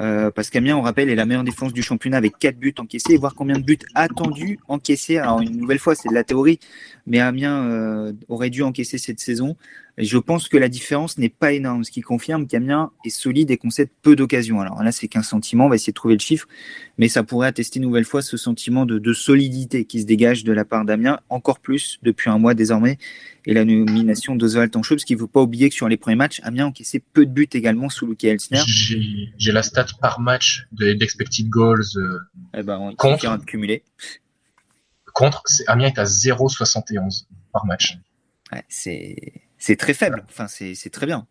[0.00, 3.12] Euh, parce qu'Amiens, on rappelle, est la meilleure défense du championnat avec 4 buts encaissés
[3.12, 5.18] et voir combien de buts attendus encaissés.
[5.18, 6.58] Alors, une nouvelle fois, c'est de la théorie,
[7.06, 9.56] mais Amiens aurait dû encaisser cette saison
[9.96, 13.56] je pense que la différence n'est pas énorme, ce qui confirme qu'Amiens est solide et
[13.56, 14.60] concède peu d'occasions.
[14.60, 16.48] Alors là, c'est qu'un sentiment, on va essayer de trouver le chiffre,
[16.98, 20.52] mais ça pourrait attester une nouvelle fois ce sentiment de, solidité qui se dégage de
[20.52, 22.98] la part d'Amiens, encore plus depuis un mois désormais,
[23.46, 26.16] et la nomination d'Oswald Tanchot, parce qu'il ne faut pas oublier que sur les premiers
[26.16, 28.62] matchs, Amiens encaissé peu de buts également sous Luke Elsner.
[28.66, 32.18] J'ai la stat par match d'expected goals euh,
[32.54, 33.44] eh ben, contre.
[33.44, 33.84] Cumulé.
[35.12, 37.98] Contre, Amiens est à 0,71 par match.
[38.52, 40.26] Ouais, c'est c'est très faible.
[40.28, 41.26] Enfin, c'est très bien.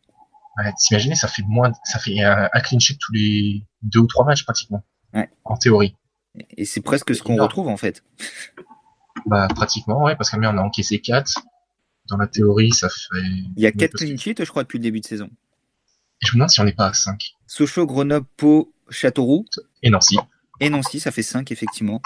[0.57, 4.25] Ouais, T'imagines, ça fait moins, ça fait un, clean sheet tous les deux ou trois
[4.25, 4.83] matchs pratiquement.
[5.43, 5.95] En théorie.
[6.57, 8.03] Et c'est presque ce qu'on retrouve en fait.
[9.27, 11.43] Bah pratiquement, ouais, parce qu'Amiens on a encaissé 4.
[12.09, 13.21] Dans la théorie, ça fait.
[13.55, 15.29] Il y a 4 clean sheets, je crois, depuis le début de saison.
[16.21, 17.35] Et je me demande si on n'est pas à 5.
[17.45, 19.45] Sochaux, Grenoble, Pau, Châteauroux.
[19.83, 20.17] Et Nancy.
[20.59, 22.01] Et Nancy, ça fait 5 effectivement.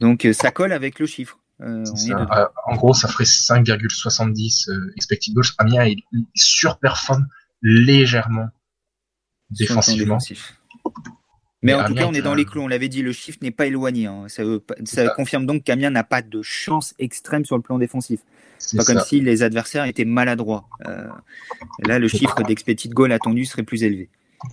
[0.00, 1.38] Donc euh, ça colle avec le chiffre.
[1.60, 5.44] Euh, euh, en gros, ça ferait 5,70 euh, expected goals.
[5.58, 6.02] Amiens il
[6.34, 7.26] surperforme
[7.62, 8.48] légèrement
[9.50, 10.18] défensivement.
[11.62, 12.60] Mais, en tout cas, on est dans les clous.
[12.60, 14.06] On l'avait dit, le chiffre n'est pas éloigné.
[14.06, 14.26] Hein.
[14.84, 18.20] Ça, confirme donc qu'Amiens n'a pas de chance extrême sur le plan défensif.
[18.58, 20.68] C'est pas comme si les adversaires étaient maladroits.
[21.86, 24.10] là, le chiffre d'expected goal attendu serait plus élevé.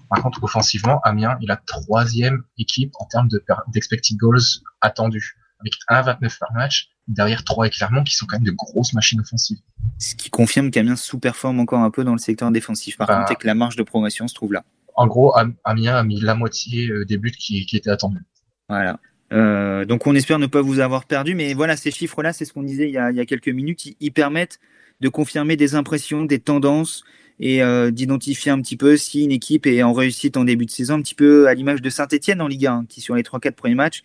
[0.10, 3.28] Par contre, offensivement, Amiens est la troisième équipe en termes
[3.74, 4.40] d'expected goals
[4.80, 8.94] attendus, avec 1,29 par match derrière Troyes et Clermont qui sont quand même de grosses
[8.94, 9.60] machines offensives.
[9.98, 12.98] Ce qui confirme qu'Amiens sous-performe encore un peu dans le secteur défensif.
[12.98, 14.64] Par bah, contre, c'est que la marge de progression se trouve là.
[14.96, 18.24] En gros, Amiens a mis la moitié euh, des buts qui, étaient attendus.
[18.68, 19.00] Voilà.
[19.32, 22.52] Euh, donc on espère ne pas vous avoir perdu, mais voilà, ces chiffres-là, c'est ce
[22.52, 24.60] qu'on disait il y, a, quelques minutes, ils, permettent
[25.00, 27.06] de confirmer des impressions, des tendances
[27.40, 30.72] et euh, d'identifier un petit peu si une équipe est en réussite en début de
[30.72, 33.54] saison, un petit peu à l'image de Saint-Etienne en Ligue 1, qui sur les 3-4
[33.54, 34.04] premiers matchs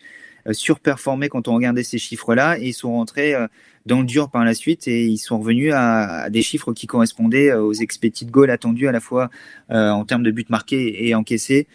[0.53, 3.47] surperformé quand on regardait ces chiffres-là et ils sont rentrés euh,
[3.85, 7.49] dans le dur par la suite et ils sont revenus à, des chiffres qui correspondaient
[7.49, 9.29] euh, aux expected goals attendus à la fois
[9.69, 11.67] en termes de buts marqués et encaissés.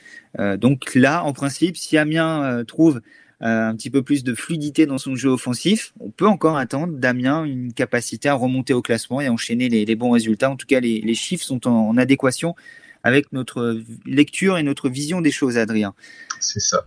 [0.56, 3.00] donc là, en principe, si Amiens trouve
[3.42, 7.44] un petit peu plus de fluidité dans son jeu offensif, on peut encore attendre d'Amiens
[7.44, 10.50] une capacité à remonter au classement et enchaîner les, bons résultats.
[10.50, 12.54] En tout cas, les, chiffres sont en, adéquation
[13.02, 15.94] avec notre lecture et notre vision des choses, Adrien.
[16.40, 16.86] C'est ça.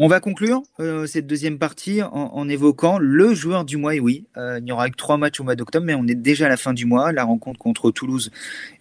[0.00, 3.94] On va conclure euh, cette deuxième partie en, évoquant le joueur du mois.
[3.94, 6.16] Et oui, euh, il n'y aura que trois matchs au mois d'octobre, mais on est
[6.16, 7.12] déjà à la fin du mois.
[7.12, 8.32] La rencontre contre Toulouse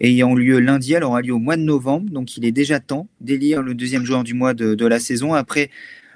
[0.01, 2.09] ayant lieu lundi, elle aura lieu au mois de novembre.
[2.09, 5.35] Donc il est déjà temps d'élire le deuxième joueur du mois de, la saison.
[5.35, 5.69] Après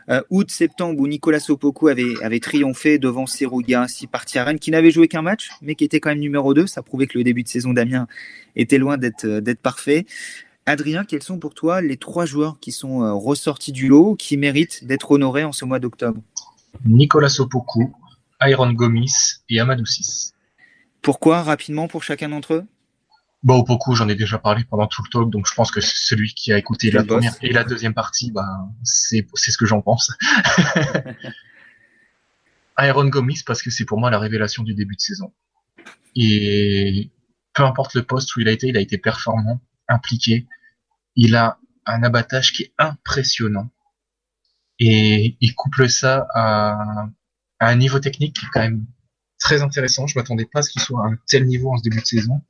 [0.10, 4.72] euh, août, septembre, où Nicolas Sopoku avait, triomphé devant Serouga, ainsi parti à Rennes, qui
[4.72, 6.66] n'avait joué qu'un match, mais qui était quand même numéro 2.
[6.66, 8.08] Ça prouvait que le début de saison d'Amiens
[8.56, 10.08] était loin d'être parfait.
[10.68, 14.36] Adrien, quels sont pour toi les trois joueurs qui sont euh, ressortis du lot, qui
[14.36, 16.22] méritent d'être honorés en ce mois d'octobre?
[16.86, 17.96] Nicolas Opoku,
[18.42, 19.14] Iron Gomis
[19.48, 20.34] et Amadou Sis.
[21.02, 21.42] Pourquoi?
[21.42, 22.66] Rapidement pour chacun d'entre eux?
[23.44, 26.34] Bon, Opoku, j'en ai déjà parlé pendant tout le talk, donc je pense que celui
[26.34, 30.12] qui a écouté la première et la deuxième partie, bah, c'est ce que j'en pense.
[32.78, 35.32] Iron Gomis parce que c'est pour moi la révélation du début de saison.
[36.14, 37.10] Et
[37.54, 40.46] peu importe le poste où il a été, il a été performant, impliqué.
[41.18, 43.70] Il a un abattage qui est impressionnant.
[44.80, 47.10] Et il couple ça à,
[47.60, 48.86] un niveau technique qui est quand même
[49.40, 50.08] très intéressant.
[50.08, 52.06] Je m'attendais pas à ce qu'il soit à un tel niveau en ce début de
[52.06, 52.42] saison.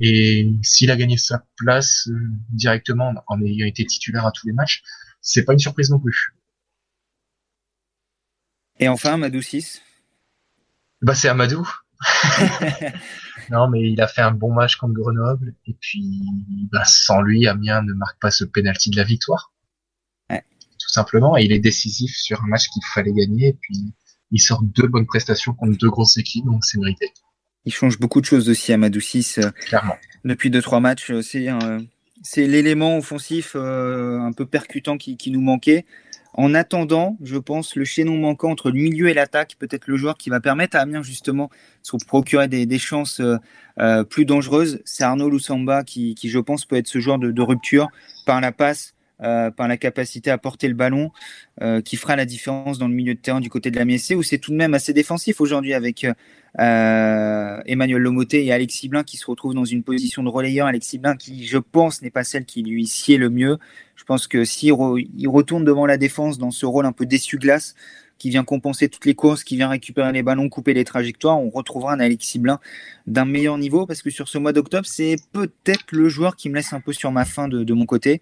[0.00, 4.52] Et s'il a gagné sa place euh, directement en ayant été titulaire à tous les
[4.52, 4.84] matchs,
[5.20, 6.36] c'est pas une surprise non plus.
[8.78, 9.82] Et enfin, Amadou 6
[11.02, 11.68] Bah c'est Amadou.
[13.50, 15.54] non, mais il a fait un bon match contre Grenoble.
[15.66, 16.22] Et puis,
[16.72, 19.52] bah, sans lui, Amiens ne marque pas ce penalty de la victoire.
[20.30, 21.36] Tout simplement.
[21.36, 23.48] Et il est décisif sur un match qu'il fallait gagner.
[23.48, 23.92] Et puis,
[24.30, 27.12] il sort deux bonnes prestations contre deux grosses équipes, donc c'est mérité.
[27.64, 29.38] Il change beaucoup de choses aussi, Amadou 6.
[29.38, 29.96] Euh, Clairement.
[30.24, 31.48] Depuis deux, trois matchs, euh, c'est
[32.22, 35.84] c'est l'élément offensif euh, un peu percutant qui, qui nous manquait.
[36.38, 40.16] En attendant, je pense, le chaînon manquant entre le milieu et l'attaque, peut-être le joueur
[40.16, 43.38] qui va permettre à Amiens justement de se procurer des, chances euh,
[43.80, 47.88] euh, plus dangereuses, c'est Arnaud Loussamba qui, je pense, peut être ce joueur de, rupture
[48.24, 51.10] par la passe, euh, par la capacité à porter le ballon,
[51.84, 54.22] qui fera la différence dans le milieu de terrain du côté de la MSC, où
[54.22, 56.06] c'est tout de même assez défensif aujourd'hui avec
[56.56, 60.66] Emmanuel Lomoté et Alexis Blin qui se retrouvent dans une position de relayeur.
[60.66, 63.58] Alexis Blin qui, je pense, n'est pas celle qui lui sied le mieux.
[63.96, 64.74] Je pense que s'il
[65.16, 67.74] il retourne devant la défense dans ce rôle un peu d'essuie-glace,
[68.18, 71.50] qui vient compenser toutes les courses, qui vient récupérer les ballons, couper les trajectoires, on
[71.50, 72.58] retrouvera un Alexis Blin
[73.06, 76.56] d'un meilleur niveau parce que sur ce mois d'octobre, c'est peut-être le joueur qui me
[76.56, 78.20] laisse un peu sur ma fin de, mon côté.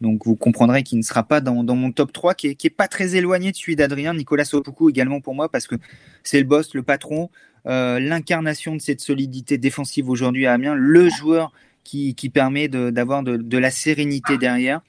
[0.00, 3.16] Donc vous comprendrez qu'il ne sera pas dans, mon top 3, qui est, pas très
[3.16, 5.76] éloigné de celui d'Adrien, Nicolas Sopoku également pour moi parce que
[6.22, 7.30] c'est le boss, le patron.
[7.64, 11.52] L'incarnation de cette solidité défensive aujourd'hui à Amiens, le joueur
[11.84, 14.80] qui, permet d'avoir de, la sérénité derrière.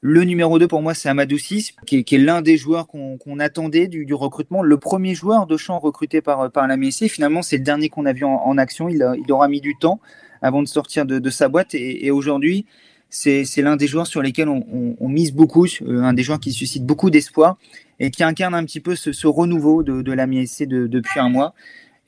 [0.00, 3.88] Le numéro 2 pour moi, c'est Amadou 6, qui est, l'un des joueurs qu'on attendait
[3.88, 4.62] du, recrutement.
[4.62, 7.08] Le premier joueur de champ recruté par, par la MSC.
[7.08, 8.88] Finalement, c'est le dernier qu'on a vu en, action.
[8.88, 10.00] Il, aura mis du temps
[10.42, 11.74] avant de sortir de, sa boîte.
[11.74, 12.66] Et, aujourd'hui,
[13.08, 16.84] c'est l'un des joueurs sur lesquels on, mise beaucoup, euh, un des joueurs qui suscite
[16.84, 17.56] beaucoup d'espoir
[18.00, 21.54] et qui incarne un petit peu ce, renouveau de, de la MSC depuis un mois.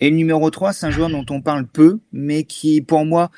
[0.01, 3.31] Et le numéro 3, c'est un joueur dont on parle peu, mais qui, pour moi,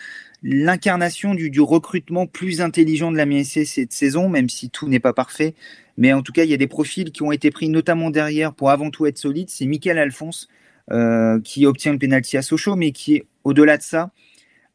[0.42, 5.12] l'incarnation du, recrutement plus intelligent de la MSC cette saison, même si tout n'est pas
[5.12, 5.54] parfait.
[5.96, 8.54] Mais en tout cas, il y a des profils qui ont été pris notamment derrière
[8.54, 9.50] pour avant tout être solides.
[9.50, 10.48] C'est Michael Alphonse
[10.90, 14.10] euh, qui obtient le penalty à Sochaux, mais qui, au-delà de ça,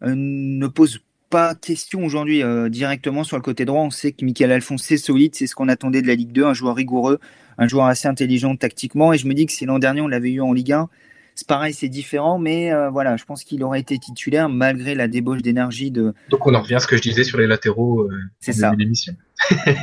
[0.04, 3.82] euh, ne pose pas question aujourd'hui euh, directement sur le côté droit.
[3.82, 6.44] On sait que Michael Alphonse, c'est solide, c'est ce qu'on attendait de la Ligue 2,
[6.46, 7.20] un joueur rigoureux,
[7.58, 9.14] un joueur assez intelligent tactiquement.
[9.14, 10.90] Et je me dis que si l'an dernier on l'avait eu en Ligue 1,
[11.36, 15.08] c'est pareil, c'est différent, mais euh, voilà, je pense qu'il aurait été titulaire malgré la
[15.08, 16.14] débauche d'énergie de.
[16.30, 18.74] Donc on en revient à ce que je disais sur les latéraux euh, c'est ça.
[18.78, 19.14] l'émission.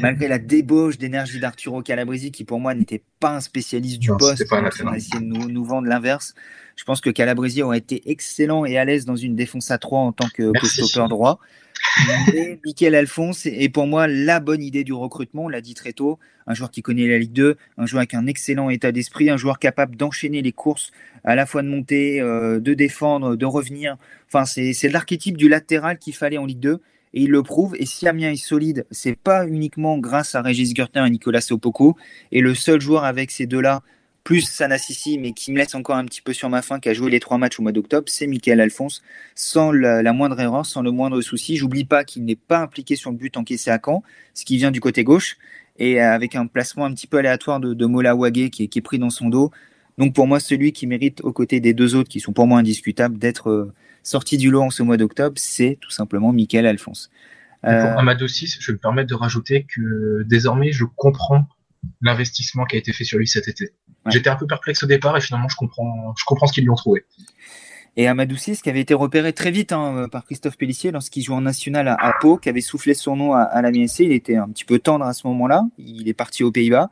[0.00, 4.46] Malgré la débauche d'énergie d'Arturo Calabresi, qui pour moi n'était pas un spécialiste du poste,
[4.50, 6.34] on a essayé de nous, nous vendre l'inverse.
[6.76, 10.00] Je pense que Calabresi aurait été excellent et à l'aise dans une défense à 3
[10.00, 11.40] en tant que, que stopper droit.
[12.32, 15.92] Mais Michael Alphonse est pour moi la bonne idée du recrutement, on l'a dit très
[15.92, 16.18] tôt.
[16.46, 19.36] Un joueur qui connaît la Ligue 2, un joueur avec un excellent état d'esprit, un
[19.36, 20.90] joueur capable d'enchaîner les courses,
[21.22, 23.96] à la fois de monter, euh, de défendre, de revenir.
[24.26, 26.80] Enfin, c'est l'archétype du latéral qu'il fallait en Ligue 2
[27.14, 27.74] et il le prouve.
[27.76, 31.96] Et si Amiens est solide, c'est pas uniquement grâce à Régis Gertin et Nicolas Sopoko.
[32.32, 33.82] Et le seul joueur avec ces deux-là
[34.24, 36.94] plus Sanassisi, mais qui me laisse encore un petit peu sur ma faim, qui a
[36.94, 39.02] joué les trois matchs au mois d'octobre, c'est Michael Alphonse,
[39.34, 41.56] sans la, moindre erreur, sans le moindre souci.
[41.56, 44.02] J'oublie pas qu'il n'est pas impliqué sur le but encaissé à Caen,
[44.34, 45.38] ce qui vient du côté gauche,
[45.78, 49.10] et avec un placement un petit peu aléatoire de, Mola Wagé qui, est pris dans
[49.10, 49.50] son dos.
[49.98, 52.58] Donc pour moi, celui qui mérite aux côtés des deux autres, qui sont pour moi
[52.58, 57.10] indiscutables, d'être euh, sorti du lot en ce mois d'octobre, c'est tout simplement Michael Alphonse.
[57.62, 61.46] Pour euh, Amadou 6, je vais me permettre de rajouter que désormais, je comprends
[62.00, 63.70] l'investissement qui a été fait sur lui cet été.
[64.06, 66.70] J'étais un peu perplexe au départ et finalement je comprends, je comprends ce qu'ils lui
[66.70, 67.04] ont trouvé.
[67.96, 71.34] Et Amadou Sis, qui avait été repéré très vite hein, par Christophe Pellissier lorsqu'il jouait
[71.34, 74.00] en national à, Pau, qui avait soufflé son nom à, à la MSC.
[74.00, 75.64] Il était un petit peu tendre à ce moment-là.
[75.76, 76.88] Il est parti aux Pays-Bas.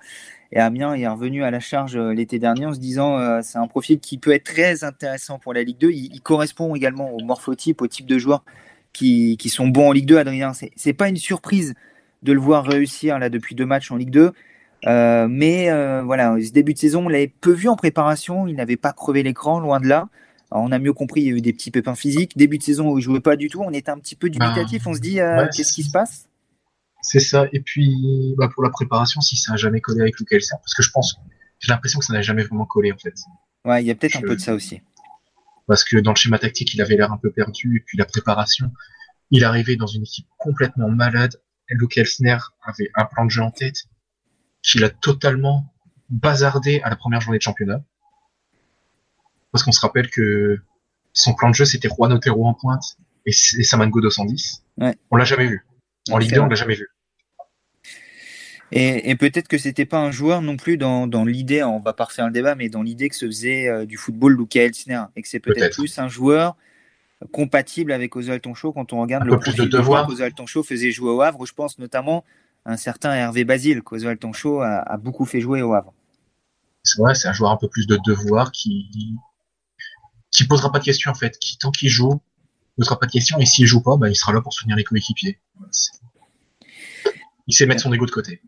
[0.52, 3.58] Et Amiens est revenu à la charge euh, l'été dernier en se disant euh, c'est
[3.58, 5.90] un profil qui peut être très intéressant pour la Ligue 2.
[5.90, 8.44] Il, correspond également au morphotype, au type de joueurs
[8.92, 10.18] qui, qui sont bons en Ligue 2.
[10.18, 11.74] Adrien, c'est pas une surprise
[12.22, 14.32] de le voir réussir là depuis deux matchs en Ligue 2.
[14.86, 18.46] Euh, mais euh, voilà, ce début de saison, on l'avait peu vu en préparation.
[18.46, 20.08] Il n'avait pas crevé l'écran, loin de là.
[20.50, 22.36] on a mieux compris, il y a eu des petits pépins physiques.
[22.36, 24.86] Début de saison où il jouait pas du tout, on était un petit peu dubitatif.
[24.86, 25.18] on se dit,
[25.54, 26.27] qu'est-ce qui se passe?
[27.02, 27.46] C'est ça.
[27.52, 30.74] Et puis, bah, pour la préparation, si ça a jamais collé avec Luke Elser, parce
[30.74, 31.16] que je pense,
[31.60, 33.14] j'ai l'impression que ça n'a jamais vraiment collé en fait.
[33.64, 34.80] Ouais, il y a peut-être un peu de ça aussi.
[35.66, 37.76] Parce que dans le schéma tactique, il avait l'air un peu perdu.
[37.76, 38.72] Et puis la préparation,
[39.30, 41.40] il arrivait dans une équipe complètement malade.
[41.68, 43.84] Luke Elsner avait un plan de jeu en tête
[44.62, 45.72] qu'il a totalement
[46.08, 47.82] bazardé à la première journée de championnat.
[49.52, 50.58] Parce qu'on se rappelle que
[51.12, 54.64] son plan de jeu, c'était Juan Otero en pointe et, Samango 210.
[54.78, 54.96] Ouais.
[55.10, 55.66] On l'a jamais vu.
[56.10, 56.88] En Ligue 2, on l'a jamais vu.
[58.70, 62.26] Et, peut-être que c'était pas un joueur non plus dans, l'idée, on va pas refaire
[62.26, 65.28] le débat, mais dans l'idée que se faisait euh, du football Luca Elsner et que
[65.28, 66.56] c'est peut-être plus un joueur
[67.32, 71.22] compatible avec Oswald Tonchot quand on regarde le profil de qu'Oswald Tonchot faisait jouer au
[71.22, 71.46] Havre.
[71.46, 72.24] Je pense notamment
[72.66, 75.94] un certain Hervé Basile, qu'Oswald Tonchot a, a, beaucoup fait jouer au Havre.
[76.84, 79.16] C'est vrai, c'est un joueur un peu plus de devoir qui
[80.30, 82.20] qui posera pas de questions en fait, qui tant qu'il joue,
[82.78, 84.84] posera pas de questions et s'il joue pas, bah, il sera là pour soutenir les
[84.84, 85.38] coéquipiers.
[87.46, 88.40] Il sait mettre son ego de côté.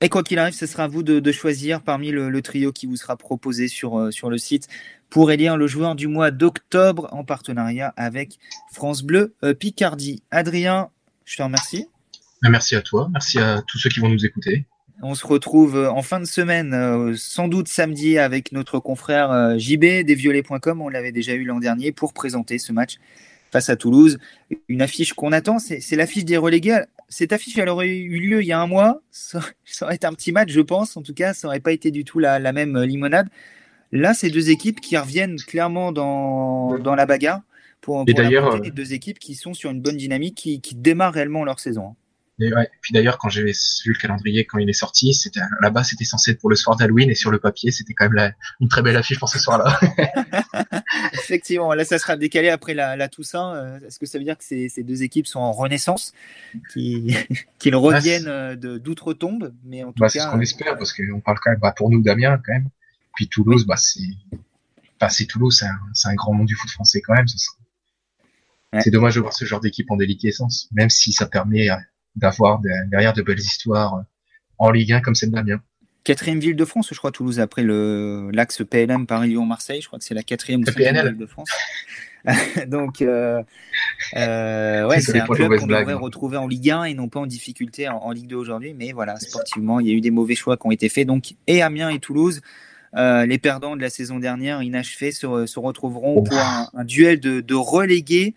[0.00, 2.96] Et quoi qu'il arrive, ce sera à vous de, choisir parmi le, trio qui vous
[2.96, 4.68] sera proposé sur, euh, sur le site
[5.10, 8.38] pour élire le joueur du mois d'octobre en partenariat avec
[8.72, 10.22] France Bleu euh, Picardie.
[10.30, 10.90] Adrien,
[11.24, 11.86] je te remercie.
[12.42, 14.66] Merci à toi, merci à tous ceux qui vont nous écouter.
[15.02, 20.04] On se retrouve euh, en fin de semaine, sans doute samedi, avec notre confrère JB
[20.04, 20.80] desviolets.com.
[20.80, 22.98] On l'avait déjà eu l'an dernier pour présenter ce match
[23.50, 24.18] face à Toulouse.
[24.68, 26.80] Une affiche qu'on attend, c'est l'affiche des relégués.
[27.08, 29.00] Cette affiche, elle aurait eu lieu il y a un mois.
[29.10, 29.40] Ça,
[29.82, 30.96] aurait été un petit match, je pense.
[30.96, 33.28] En tout cas, ça n'aurait pas été du tout la, même limonade.
[33.92, 37.40] Là, c'est deux équipes qui reviennent clairement dans, dans la bagarre.
[37.80, 41.44] Pour, pour d'ailleurs, deux équipes qui sont sur une bonne dynamique, qui, qui démarrent réellement
[41.44, 41.94] leur saison.
[42.40, 42.50] Et
[42.82, 43.52] Puis d'ailleurs, quand j'ai vu
[43.86, 47.10] le calendrier quand il est sorti, c'était là-bas, c'était censé être pour le soir d'Halloween
[47.10, 49.78] et sur le papier, c'était quand même une très belle affiche pour ce soir-là.
[51.14, 53.54] Effectivement, là, ça sera décalé après la, Toussaint.
[53.56, 56.12] Euh, est-ce que ça veut dire que ces, deux équipes sont en renaissance,
[56.72, 61.50] qu'ils reviennent d'outre-tombe Mais en tout bah, c'est ce qu'on espère parce qu'on parle quand
[61.50, 62.68] même, bah, pour nous, Damien, quand même.
[63.16, 67.26] Puis Toulouse, bah, c'est Toulouse, c'est un, grand nom du foot français quand même.
[68.80, 71.68] C'est dommage de voir ce genre d'équipe en déliquescence, même si ça permet
[72.16, 74.02] d'avoir derrière de belles histoires
[74.58, 75.60] en Ligue 1 comme celle d'Amiens.
[76.04, 79.82] Quatrième ville de France, je crois, Toulouse, après l'axe PLM Paris-Lyon-Marseille.
[79.82, 81.50] Je crois que c'est la quatrième ville de France.
[82.66, 83.42] Donc, euh,
[84.16, 87.26] euh, ouais, c'est un club qu'on devrait retrouver en Ligue 1 et non pas en
[87.26, 88.74] difficulté en, Ligue 2 aujourd'hui.
[88.74, 91.06] Mais voilà, sportivement, il y a eu des mauvais choix qui ont été faits.
[91.06, 92.40] Donc, et Amiens et Toulouse,
[92.98, 97.40] euh, les perdants de la saison dernière, inachevés, se, se retrouveront pour un, duel de,
[97.40, 98.34] de relégués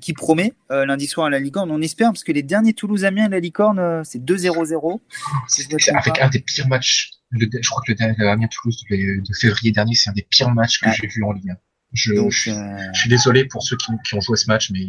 [0.00, 1.70] qui promet lundi soir à la Licorne.
[1.70, 5.00] On espère, parce que les derniers Toulouse-Amiens à la Licorne, c'est 2-0-0.
[5.46, 7.12] C'est avec un des pires matchs.
[7.32, 10.90] je crois que le dernier Amiens-Toulouse de, février dernier, c'est un des pires matchs que
[10.90, 11.56] j'ai vu en Ligue 1.
[11.92, 14.86] Je, euh, je, suis désolé pour ceux qui, qui, ont joué ce match, mais.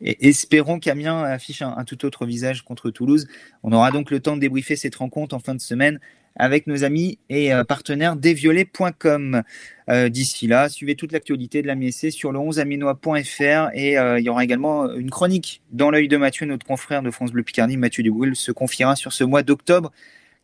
[0.00, 3.28] Et espérons qu'Amiens affiche un, tout autre visage contre Toulouse.
[3.62, 6.00] On aura donc le temps de débriefer cette rencontre en fin de semaine
[6.36, 9.42] avec nos amis et euh, partenaires desviolets.com.
[9.90, 14.24] Euh, D'ici là, suivez toute l'actualité de la MSC sur le 11aminois.fr et euh, il
[14.24, 17.76] y aura également une chronique dans l'œil de Mathieu, notre confrère de France Bleu Picardie,
[17.76, 19.90] Mathieu Dugoul, se confiera sur ce mois d'octobre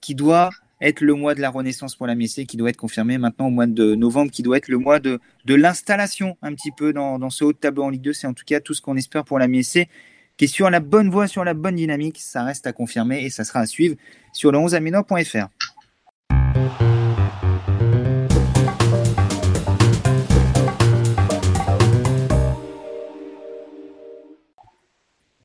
[0.00, 3.18] qui doit être le mois de la renaissance pour la Messée, qui doit être confirmé
[3.18, 6.92] maintenant au mois de novembre, qui doit être le mois de, l'installation un petit peu
[6.92, 8.12] dans, ce haut de tableau en Ligue 2.
[8.12, 9.88] C'est en tout cas tout ce qu'on espère pour la Messée,
[10.36, 12.18] qui est sur la bonne voie, sur la bonne dynamique.
[12.20, 13.96] Ça reste à confirmer et ça sera à suivre
[14.32, 15.48] sur le 11aminois.fr.